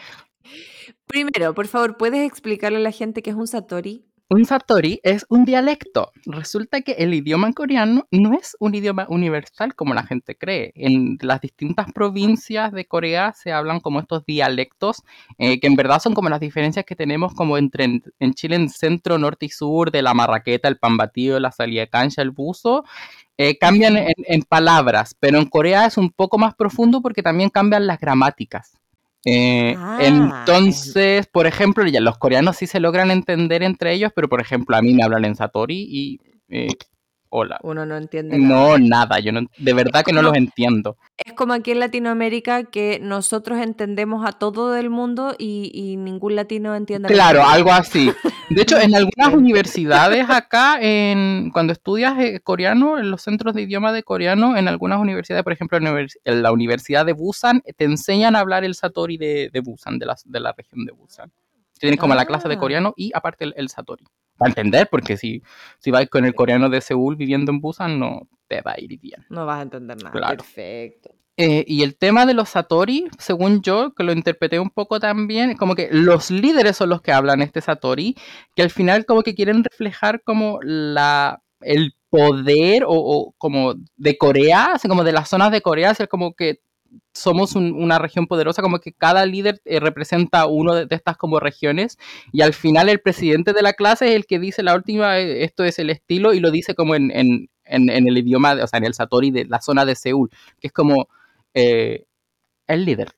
Primero, 1.07 1.55
por 1.55 1.67
favor, 1.69 1.97
¿puedes 1.97 2.27
explicarle 2.27 2.79
a 2.79 2.81
la 2.81 2.91
gente 2.91 3.23
qué 3.23 3.31
es 3.31 3.37
un 3.37 3.47
Satori? 3.47 4.08
Un 4.31 4.45
Satori 4.45 5.01
es 5.05 5.25
un 5.31 5.47
dialecto. 5.47 6.13
Resulta 6.27 6.83
que 6.83 6.93
el 6.93 7.15
idioma 7.15 7.51
coreano 7.55 8.07
no 8.11 8.35
es 8.35 8.57
un 8.61 8.75
idioma 8.75 9.07
universal 9.09 9.75
como 9.75 9.95
la 9.95 10.03
gente 10.03 10.37
cree. 10.37 10.73
En 10.75 11.17
las 11.23 11.41
distintas 11.41 11.91
provincias 11.95 12.73
de 12.73 12.87
Corea 12.87 13.33
se 13.33 13.53
hablan 13.53 13.81
como 13.81 14.01
estos 14.01 14.27
dialectos, 14.27 15.03
eh, 15.39 15.59
que 15.61 15.67
en 15.67 15.77
verdad 15.77 16.01
son 16.03 16.13
como 16.13 16.29
las 16.29 16.41
diferencias 16.41 16.85
que 16.85 16.95
tenemos 16.95 17.33
como 17.35 17.57
entre 17.57 17.85
en, 17.85 18.35
Chile 18.35 18.57
en 18.57 18.69
centro, 18.69 19.17
norte 19.17 19.47
y 19.47 19.49
sur, 19.49 19.91
de 19.91 20.03
la 20.03 20.13
marraqueta, 20.13 20.69
el 20.69 20.79
pan 20.79 20.99
batido, 20.99 21.41
la 21.41 21.51
salida 21.51 21.87
cancha, 21.87 22.21
el 22.21 22.31
buzo. 22.31 22.85
eh, 23.39 23.57
cambian 23.59 23.97
en, 23.97 24.13
en 24.17 24.43
palabras, 24.43 25.15
pero 25.19 25.39
en 25.39 25.47
Corea 25.47 25.87
es 25.87 25.97
un 25.97 26.11
poco 26.11 26.37
más 26.39 26.55
profundo 26.55 27.01
porque 27.01 27.23
también 27.23 27.49
cambian 27.51 27.87
las 27.87 27.99
gramáticas. 27.99 28.78
Eh, 29.25 29.75
Ah, 29.77 29.99
entonces, 30.01 31.27
por 31.27 31.47
ejemplo, 31.47 31.87
ya 31.87 32.01
los 32.01 32.19
coreanos 32.19 32.57
sí 32.57 32.67
se 32.67 32.81
logran 32.81 33.11
entender 33.11 33.63
entre 33.63 33.93
ellos, 33.93 34.13
pero 34.15 34.29
por 34.29 34.41
ejemplo, 34.41 34.77
a 34.77 34.83
mí 34.83 34.95
me 34.95 35.03
hablan 35.03 35.25
en 35.25 35.37
Satori 35.37 35.87
y 35.89 36.21
eh, 36.49 36.69
hola. 37.31 37.59
Uno 37.63 37.85
no 37.87 37.97
entiende 37.97 38.39
nada. 38.39 38.55
No, 38.55 38.79
nada, 38.79 39.19
yo 39.21 39.33
no, 39.33 39.41
de 39.59 39.73
verdad 39.73 40.05
que 40.05 40.13
no 40.13 40.23
los 40.23 40.35
entiendo. 40.37 40.97
Es 41.17 41.33
como 41.33 41.53
aquí 41.53 41.71
en 41.73 41.81
Latinoamérica 41.81 42.65
que 42.65 42.99
nosotros 43.03 43.59
entendemos 43.61 44.27
a 44.27 44.33
todo 44.33 44.77
el 44.77 44.91
mundo 44.91 45.35
y, 45.39 45.71
y 45.75 45.97
ningún 45.97 46.37
latino 46.37 46.75
entiende 46.75 47.09
Claro, 47.09 47.43
algo 47.45 47.71
así. 47.73 48.13
De 48.51 48.63
hecho, 48.63 48.77
en 48.81 48.95
algunas 48.95 49.35
universidades 49.35 50.27
acá, 50.31 50.79
en, 50.81 51.51
cuando 51.53 51.73
estudias 51.73 52.19
eh, 52.19 52.41
coreano, 52.41 52.99
en 52.99 53.11
los 53.11 53.23
centros 53.23 53.55
de 53.55 53.63
idioma 53.63 53.93
de 53.93 54.03
coreano, 54.03 54.57
en 54.57 54.69
algunas 54.69 55.01
universidades, 55.01 55.45
por 55.45 55.53
ejemplo, 55.53 55.79
en 55.79 56.43
la 56.43 56.53
Universidad 56.53 57.05
de 57.05 57.13
Busan, 57.13 57.63
te 57.77 57.85
enseñan 57.85 58.37
a 58.37 58.41
hablar 58.41 58.65
el 58.65 58.75
Satori 58.75 59.17
de, 59.19 59.51
de 59.53 59.61
Busan, 59.61 59.99
de 59.99 60.07
la, 60.07 60.17
de 60.25 60.41
la 60.41 60.53
región 60.57 60.85
de 60.85 60.93
Busan. 60.93 61.33
Tienes 61.79 62.01
como 62.01 62.15
la 62.15 62.27
clase 62.27 62.49
de 62.49 62.55
Ah. 62.55 62.59
coreano 62.59 62.93
y 62.97 63.13
aparte 63.15 63.45
el, 63.45 63.55
el 63.57 63.69
Satori. 63.69 64.05
Para 64.39 64.51
entender, 64.51 64.89
porque 64.91 65.17
si, 65.17 65.43
si 65.79 65.91
vais 65.91 66.09
con 66.09 66.25
el 66.25 66.35
coreano 66.35 66.71
de 66.71 66.81
Seúl 66.81 67.17
viviendo 67.17 67.51
en 67.51 67.61
Busan, 67.61 67.99
no 67.99 68.29
te 68.47 68.63
va 68.63 68.73
a 68.73 68.81
ir 68.81 68.99
bien. 69.01 69.27
No 69.29 69.45
vas 69.45 69.59
a 69.59 69.63
entender 69.63 69.97
nada. 69.99 70.13
Claro. 70.13 70.37
Perfecto. 70.39 71.11
Eh, 71.41 71.65
y 71.69 71.85
el 71.85 71.97
tema 71.97 72.27
de 72.27 72.35
los 72.35 72.49
Satori, 72.49 73.07
según 73.19 73.63
yo, 73.63 73.95
que 73.95 74.03
lo 74.03 74.13
interpreté 74.13 74.59
un 74.59 74.71
poco 74.71 74.99
también, 74.99 75.57
como 75.57 75.77
que 75.77 75.89
los 75.93 76.33
líderes 76.33 76.77
son 76.77 76.89
los 76.89 77.01
que 77.01 77.13
hablan 77.13 77.43
este 77.43 77.61
Satori, 77.61 78.17
que 78.57 78.63
al 78.63 78.71
final 78.71 79.07
como 79.07 79.23
que 79.23 79.37
quieren 79.37 79.63
reflejar 79.63 80.23
como 80.25 80.59
la 80.63 81.43
el 81.61 81.95
poder 82.11 82.85
o, 82.85 82.91
o 82.91 83.35
como 83.39 83.75
de 83.97 84.19
Corea, 84.19 84.73
así 84.75 84.89
como 84.89 85.05
de 85.05 85.13
las 85.13 85.29
zonas 85.29 85.53
de 85.53 85.61
Corea, 85.61 85.95
ser 85.95 86.09
como 86.09 86.35
que 86.35 86.61
somos 87.13 87.55
un- 87.57 87.73
una 87.73 87.99
región 87.99 88.27
poderosa, 88.27 88.63
como 88.63 88.79
que 88.79 88.93
cada 88.93 89.27
líder 89.27 89.61
eh, 89.65 89.81
representa 89.81 90.47
uno 90.47 90.75
de, 90.75 90.87
de 90.87 90.97
estas 90.97 91.17
como 91.17 91.41
regiones, 91.41 91.99
y 92.33 92.43
al 92.43 92.55
final 92.55 92.89
el 92.89 93.01
presidente 93.01 93.53
de 93.53 93.63
la 93.63 93.73
clase 93.73 94.09
es 94.09 94.15
el 94.17 94.27
que 94.27 94.39
dice 94.39 94.63
la 94.63 94.75
última, 94.75 95.19
eh, 95.19 95.45
esto 95.45 95.65
es 95.65 95.79
el 95.79 95.91
estilo, 95.91 96.33
y 96.33 96.41
lo 96.41 96.51
dice 96.51 96.75
como 96.75 96.95
en, 96.95 97.11
en, 97.11 97.51
en, 97.65 97.91
en 97.91 98.09
el 98.09 98.19
idioma, 98.19 98.55
o 98.63 98.67
sea, 98.67 98.79
en 98.79 98.85
el 98.85 98.95
Satori 98.95 99.31
de 99.31 99.45
la 99.47 99.61
zona 99.61 99.85
de 99.85 99.95
Seúl, 99.97 100.31
que 100.61 100.69
es 100.69 100.73
como 100.73 101.09
eh, 101.55 102.05
el 102.67 102.85
líder, 102.85 103.13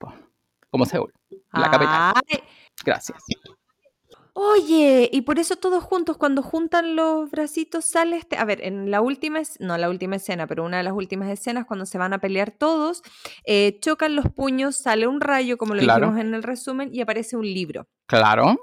como 0.71 0.87
Seúl, 0.87 1.13
la 1.53 1.71
capital. 1.71 2.13
Gracias. 2.85 3.19
Oye, 4.35 5.09
y 5.13 5.23
por 5.23 5.39
eso 5.39 5.57
todos 5.57 5.83
juntos, 5.83 6.17
cuando 6.17 6.43
juntan 6.43 6.95
los 6.97 7.31
bracitos, 7.31 7.85
sale 7.85 8.17
este. 8.17 8.37
A 8.37 8.45
ver, 8.45 8.65
en 8.65 8.91
la 8.91 9.01
última, 9.01 9.41
no 9.59 9.77
la 9.77 9.89
última 9.91 10.17
escena, 10.17 10.47
pero 10.47 10.65
una 10.65 10.77
de 10.79 10.83
las 10.85 10.93
últimas 10.93 11.29
escenas, 11.31 11.67
cuando 11.67 11.85
se 11.87 11.99
van 11.99 12.13
a 12.13 12.19
pelear 12.21 12.51
todos, 12.53 13.03
eh, 13.45 13.79
chocan 13.81 14.15
los 14.17 14.27
puños, 14.33 14.77
sale 14.77 15.07
un 15.07 15.21
rayo, 15.21 15.59
como 15.59 15.75
lo 15.75 15.83
Claro. 15.83 16.07
dijimos 16.07 16.21
en 16.25 16.35
el 16.35 16.43
resumen, 16.43 16.91
y 16.93 17.01
aparece 17.01 17.37
un 17.37 17.45
libro. 17.47 17.89
Claro, 18.07 18.57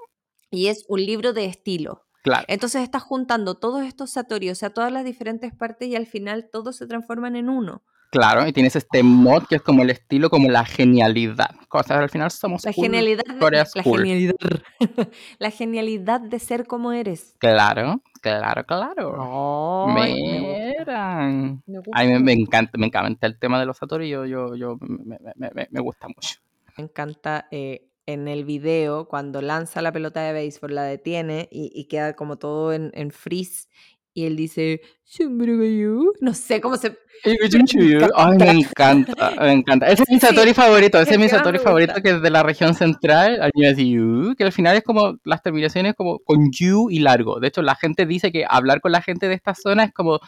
Y 0.50 0.68
es 0.68 0.86
un 0.88 1.06
libro 1.06 1.34
de 1.34 1.46
estilo. 1.46 2.04
claro. 2.24 2.46
Entonces 2.48 2.82
estás 2.84 3.04
juntando 3.04 3.56
todos 3.56 3.84
estos 3.84 4.12
satori, 4.12 4.50
o 4.50 4.56
sea, 4.56 4.70
todas 4.70 4.92
las 4.94 5.04
diferentes 5.06 5.54
partes, 5.54 5.90
y 5.90 5.96
al 5.98 6.08
final 6.08 6.50
todos 6.52 6.78
se 6.78 6.88
transforman 6.88 7.36
en 7.36 7.50
uno. 7.50 7.84
Claro, 8.10 8.48
y 8.48 8.54
tienes 8.54 8.76
este 8.76 9.04
mod 9.04 9.44
que 9.48 9.56
es 9.56 9.62
como 9.62 9.84
el 9.84 9.90
estilo, 9.90 10.30
como 10.30 10.50
la 10.50 10.64
genialidad. 10.66 11.50
Sea, 11.86 12.00
al 12.00 12.10
final 12.10 12.32
somos 12.32 12.64
La 12.64 12.72
cool. 12.74 12.86
genialidad, 12.86 13.24
de, 13.26 13.52
la, 13.52 13.68
cool. 13.84 14.00
genialidad 14.00 14.34
la 15.40 15.52
genialidad 15.52 16.22
de 16.22 16.40
ser 16.40 16.66
como 16.66 16.94
eres. 16.94 17.36
Claro, 17.40 18.02
claro, 18.22 18.66
claro. 18.66 19.86
Me 19.94 20.40
gusta, 20.40 20.78
Mira. 20.80 21.28
me 21.66 21.80
A 21.94 22.04
mí 22.04 22.08
me, 22.14 22.20
me 22.20 22.34
encanta, 22.34 22.78
me 22.78 22.88
encanta 22.88 23.28
el 23.28 23.38
tema 23.38 23.60
de 23.60 23.66
los 23.66 23.78
Satori, 23.78 24.08
yo, 24.10 24.26
yo, 24.26 24.56
yo 24.56 24.78
me, 24.80 25.18
me- 25.36 25.50
me- 25.54 25.68
me 25.70 25.80
gusta 25.82 26.08
mucho. 26.08 26.40
Me 26.78 26.86
encanta 26.86 27.48
eh, 27.52 27.88
en 28.06 28.28
el 28.30 28.46
video 28.46 29.08
cuando 29.08 29.42
lanza 29.42 29.82
la 29.82 29.92
pelota 29.92 30.22
de 30.22 30.32
béisbol, 30.34 30.74
la 30.76 30.84
detiene 30.84 31.50
y, 31.52 31.72
y 31.76 31.86
queda 31.86 32.16
como 32.16 32.38
todo 32.38 32.72
en, 32.72 32.92
en 32.94 33.12
freeze. 33.12 33.68
Y 34.18 34.26
él 34.26 34.36
dice, 34.36 34.82
no 36.22 36.34
sé 36.34 36.60
cómo 36.60 36.76
se... 36.76 36.98
Ay, 38.16 38.36
me 38.40 38.50
encanta, 38.62 39.32
me 39.40 39.52
encanta. 39.52 39.86
Ese 39.86 40.02
es 40.02 40.10
mi 40.10 40.16
Sí, 40.20 40.26
Satori 40.26 40.56
favorito, 40.56 41.00
ese 41.00 41.12
es 41.14 41.20
mi 41.20 41.30
Satori 41.30 41.60
favorito 41.60 41.94
que 42.02 42.10
es 42.10 42.22
de 42.24 42.32
la 42.32 42.42
región 42.42 42.74
central, 42.74 43.40
"Yu", 43.54 44.34
que 44.36 44.44
al 44.44 44.52
final 44.52 44.76
es 44.76 44.82
como 44.84 45.20
las 45.24 45.44
terminaciones 45.44 45.94
como 45.94 46.18
con 46.18 46.50
yu 46.52 46.90
y 46.90 46.98
largo. 46.98 47.40
De 47.40 47.50
hecho, 47.50 47.62
la 47.62 47.76
gente 47.76 48.08
dice 48.08 48.32
que 48.32 48.44
hablar 48.50 48.82
con 48.82 48.92
la 48.92 49.04
gente 49.04 49.28
de 49.28 49.36
esta 49.36 49.54
zona 49.54 49.84
es 49.84 49.94
como 49.94 50.20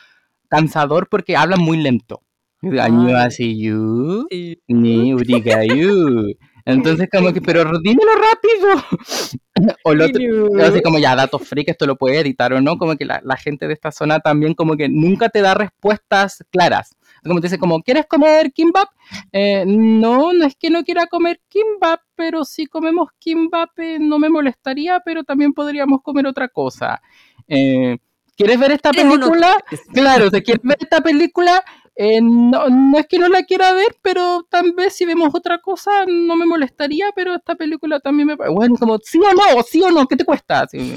cansador 0.49 1.07
porque 1.09 1.35
hablan 1.35 1.59
muy 1.61 1.77
lento. 1.77 2.21
"Año 2.61 3.17
así, 3.17 3.59
yu, 3.59 4.27
Sí. 4.29 4.61
ni 4.67 5.13
urigayu. 5.15 6.27
Entonces 6.73 7.09
como 7.11 7.33
que, 7.33 7.41
pero 7.41 7.63
dímelo 7.79 8.11
rápido. 8.15 8.83
O 9.83 9.93
lo 9.93 10.05
otro, 10.05 10.21
así 10.63 10.81
como 10.81 10.99
ya, 10.99 11.17
datos 11.17 11.45
freak, 11.45 11.67
esto 11.67 11.85
lo 11.85 11.97
puede 11.97 12.19
editar 12.19 12.53
o 12.53 12.61
no, 12.61 12.77
como 12.77 12.95
que 12.95 13.03
la, 13.03 13.19
la 13.25 13.35
gente 13.35 13.67
de 13.67 13.73
esta 13.73 13.91
zona 13.91 14.21
también 14.21 14.53
como 14.53 14.77
que 14.77 14.87
nunca 14.87 15.27
te 15.27 15.41
da 15.41 15.53
respuestas 15.53 16.45
claras. 16.49 16.95
Como 17.23 17.41
te 17.41 17.47
dice, 17.47 17.57
como, 17.57 17.81
¿quieres 17.81 18.05
comer 18.05 18.53
kimbap? 18.53 18.87
Eh, 19.31 19.65
no, 19.67 20.31
no 20.31 20.45
es 20.45 20.55
que 20.55 20.69
no 20.69 20.83
quiera 20.83 21.07
comer 21.07 21.41
kimbap, 21.49 21.99
pero 22.15 22.45
si 22.45 22.67
comemos 22.67 23.09
kimbap 23.19 23.77
eh, 23.79 23.97
no 23.99 24.19
me 24.19 24.29
molestaría, 24.29 25.01
pero 25.03 25.23
también 25.23 25.53
podríamos 25.53 26.01
comer 26.01 26.27
otra 26.27 26.47
cosa. 26.47 27.01
Eh, 27.47 27.97
¿Quieres 28.37 28.57
ver 28.57 28.71
esta 28.71 28.91
película? 28.91 29.57
Claro, 29.93 30.29
si 30.29 30.41
quieres 30.41 30.63
ver 30.63 30.77
esta 30.79 31.01
película, 31.01 31.61
eh, 32.01 32.21
no, 32.21 32.69
no, 32.69 32.97
es 32.97 33.07
que 33.07 33.19
no 33.19 33.27
la 33.27 33.43
quiera 33.43 33.73
ver, 33.73 33.97
pero 34.01 34.47
tal 34.49 34.71
vez 34.71 34.95
si 34.95 35.03
vemos 35.03 35.35
otra 35.35 35.59
cosa 35.59 36.05
no 36.07 36.37
me 36.37 36.45
molestaría, 36.45 37.11
pero 37.13 37.35
esta 37.35 37.55
película 37.55 37.99
también 37.99 38.27
me... 38.27 38.35
Bueno, 38.35 38.75
como, 38.79 38.99
sí 38.99 39.19
o 39.19 39.33
no, 39.33 39.61
sí 39.63 39.81
o 39.81 39.91
no, 39.91 40.07
¿qué 40.07 40.15
te 40.15 40.23
cuesta? 40.23 40.65
Sí. 40.65 40.95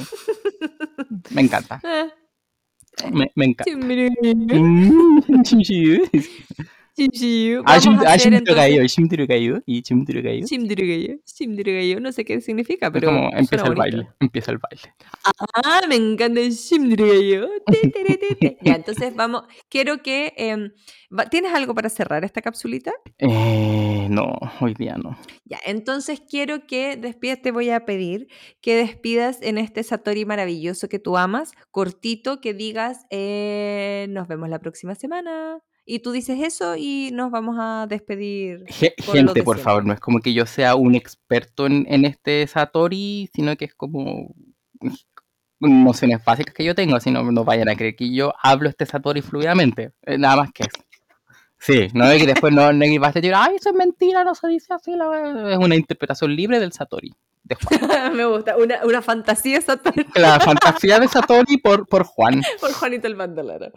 me 1.31 1.43
encanta. 1.43 1.83
Me, 3.11 3.33
me 3.35 3.47
encanta. 3.47 3.73
Shinjiu. 6.97 7.63
Ah, 7.65 7.79
Shin, 7.79 7.99
ah, 8.07 8.17
Shinjiu 8.17 8.87
Shinjiu 8.87 9.63
Shinjiu 9.67 11.21
Shinjiu 11.25 12.01
No 12.01 12.13
sé 12.13 12.25
qué 12.25 12.41
significa, 12.41 12.91
pero. 12.91 13.09
Es 13.09 13.15
como 13.15 13.31
empieza 13.33 13.67
el 13.67 13.75
baile. 13.75 14.09
Empieza 14.21 14.51
el 14.53 14.59
baile. 14.59 14.95
Ah, 15.65 15.81
me 15.89 15.97
encanta 15.97 16.41
el 16.41 16.51
Shinjiu 16.51 17.49
Ya, 18.61 18.75
entonces 18.75 19.15
vamos. 19.17 19.45
Quiero 19.71 20.03
que. 20.03 20.35
Eh, 20.37 20.71
¿Tienes 21.31 21.55
algo 21.55 21.75
para 21.75 21.89
cerrar 21.89 22.25
esta 22.25 22.43
capsulita? 22.43 22.93
Eh, 23.19 24.07
no, 24.11 24.39
hoy 24.61 24.75
día 24.75 24.97
no. 24.97 25.19
Ya, 25.45 25.59
entonces 25.65 26.21
quiero 26.29 26.67
que 26.67 26.97
despidas. 26.97 27.41
Te 27.41 27.53
voy 27.53 27.71
a 27.71 27.87
pedir 27.87 28.29
que 28.61 28.77
despidas 28.77 29.39
en 29.41 29.57
este 29.57 29.83
Satori 29.83 30.27
maravilloso 30.27 30.89
que 30.89 30.99
tú 30.99 31.17
amas, 31.17 31.53
cortito, 31.71 32.41
que 32.43 32.53
digas. 32.53 33.07
Eh, 33.11 34.07
nos 34.11 34.29
vemos 34.29 34.51
la 34.51 34.59
próxima 34.59 34.95
semana. 34.95 35.63
Y 35.85 35.99
tú 35.99 36.13
dices 36.13 36.39
eso 36.41 36.77
y 36.77 37.11
nos 37.13 37.31
vamos 37.31 37.57
a 37.59 37.87
despedir. 37.89 38.65
gente, 38.69 39.43
por 39.43 39.59
favor, 39.59 39.85
no 39.85 39.93
es 39.93 40.01
como 40.01 40.21
que 40.21 40.33
yo 40.33 40.47
sea 40.47 40.77
un 40.77 40.95
experto 40.95 41.67
en, 41.67 41.87
en 41.89 42.05
este 42.05 42.47
Satori, 42.47 43.29
sino 43.35 43.57
que 43.57 43.65
es 43.65 43.75
como 43.75 44.35
nociones 45.59 46.25
básicas 46.25 46.55
que 46.55 46.65
yo 46.65 46.75
tengo, 46.75 46.99
si 47.01 47.11
no, 47.11 47.31
no 47.31 47.45
vayan 47.45 47.69
a 47.69 47.77
creer 47.77 47.97
que 47.97 48.13
yo 48.13 48.33
hablo 48.43 48.69
este 48.69 48.87
Satori 48.87 49.23
fluidamente. 49.23 49.93
Eh, 50.03 50.19
nada 50.19 50.37
más 50.37 50.53
que 50.53 50.65
eso. 50.65 50.85
Sí, 51.59 51.89
no 51.95 52.11
es 52.11 52.21
que 52.21 52.27
después 52.27 52.53
no, 52.53 52.73
no 52.73 52.85
vas 53.01 53.11
a 53.11 53.21
decir, 53.21 53.33
ay, 53.37 53.55
eso 53.55 53.71
es 53.71 53.77
mentira, 53.77 54.25
no 54.25 54.35
se 54.35 54.49
dice 54.49 54.75
así. 54.75 54.93
Es 54.93 55.59
una 55.59 55.77
interpretación 55.77 56.35
libre 56.35 56.59
del 56.59 56.73
Satori. 56.73 57.15
De 57.45 57.55
Juan. 57.55 58.17
Me 58.17 58.25
gusta, 58.25 58.57
una, 58.57 58.85
una 58.85 59.01
fantasía 59.01 59.61
Satori. 59.61 60.05
La 60.17 60.41
fantasía 60.41 60.99
de 60.99 61.07
Satori 61.07 61.59
por, 61.59 61.87
por 61.87 62.03
Juan. 62.05 62.43
Por 62.61 62.73
Juanito 62.73 63.07
el 63.07 63.15
Mandalaro. 63.15 63.71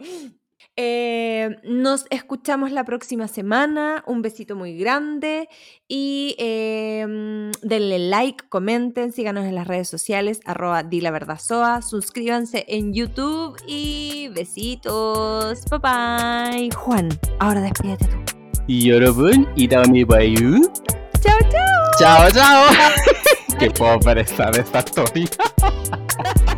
Eh, 0.78 1.56
nos 1.64 2.04
escuchamos 2.10 2.70
la 2.70 2.84
próxima 2.84 3.28
semana. 3.28 4.04
Un 4.06 4.20
besito 4.20 4.54
muy 4.54 4.76
grande. 4.76 5.48
Y 5.88 6.36
em, 6.38 7.50
denle 7.62 7.98
like, 7.98 8.44
comenten, 8.48 9.12
síganos 9.12 9.46
en 9.46 9.54
las 9.54 9.66
redes 9.66 9.88
sociales, 9.88 10.40
arroba 10.44 10.82
di 10.82 11.00
la 11.00 11.10
verdad 11.10 11.38
soa. 11.40 11.80
Suscríbanse 11.80 12.66
en 12.68 12.92
YouTube 12.92 13.56
y 13.66 14.28
besitos. 14.34 15.64
Bye 15.70 15.78
bye. 15.78 16.70
Juan, 16.76 17.08
ahora 17.38 17.62
despídete 17.62 18.06
tú. 18.06 18.16
Y 18.66 18.90
y 19.56 19.68
dame 19.68 20.04
bayu. 20.04 20.60
Chao, 21.20 21.38
chao. 21.50 21.86
Chao, 21.98 22.30
chao. 22.30 22.64
Qué 23.58 23.70
pobre 23.70 24.20
esta 24.20 24.50
historia. 24.80 25.28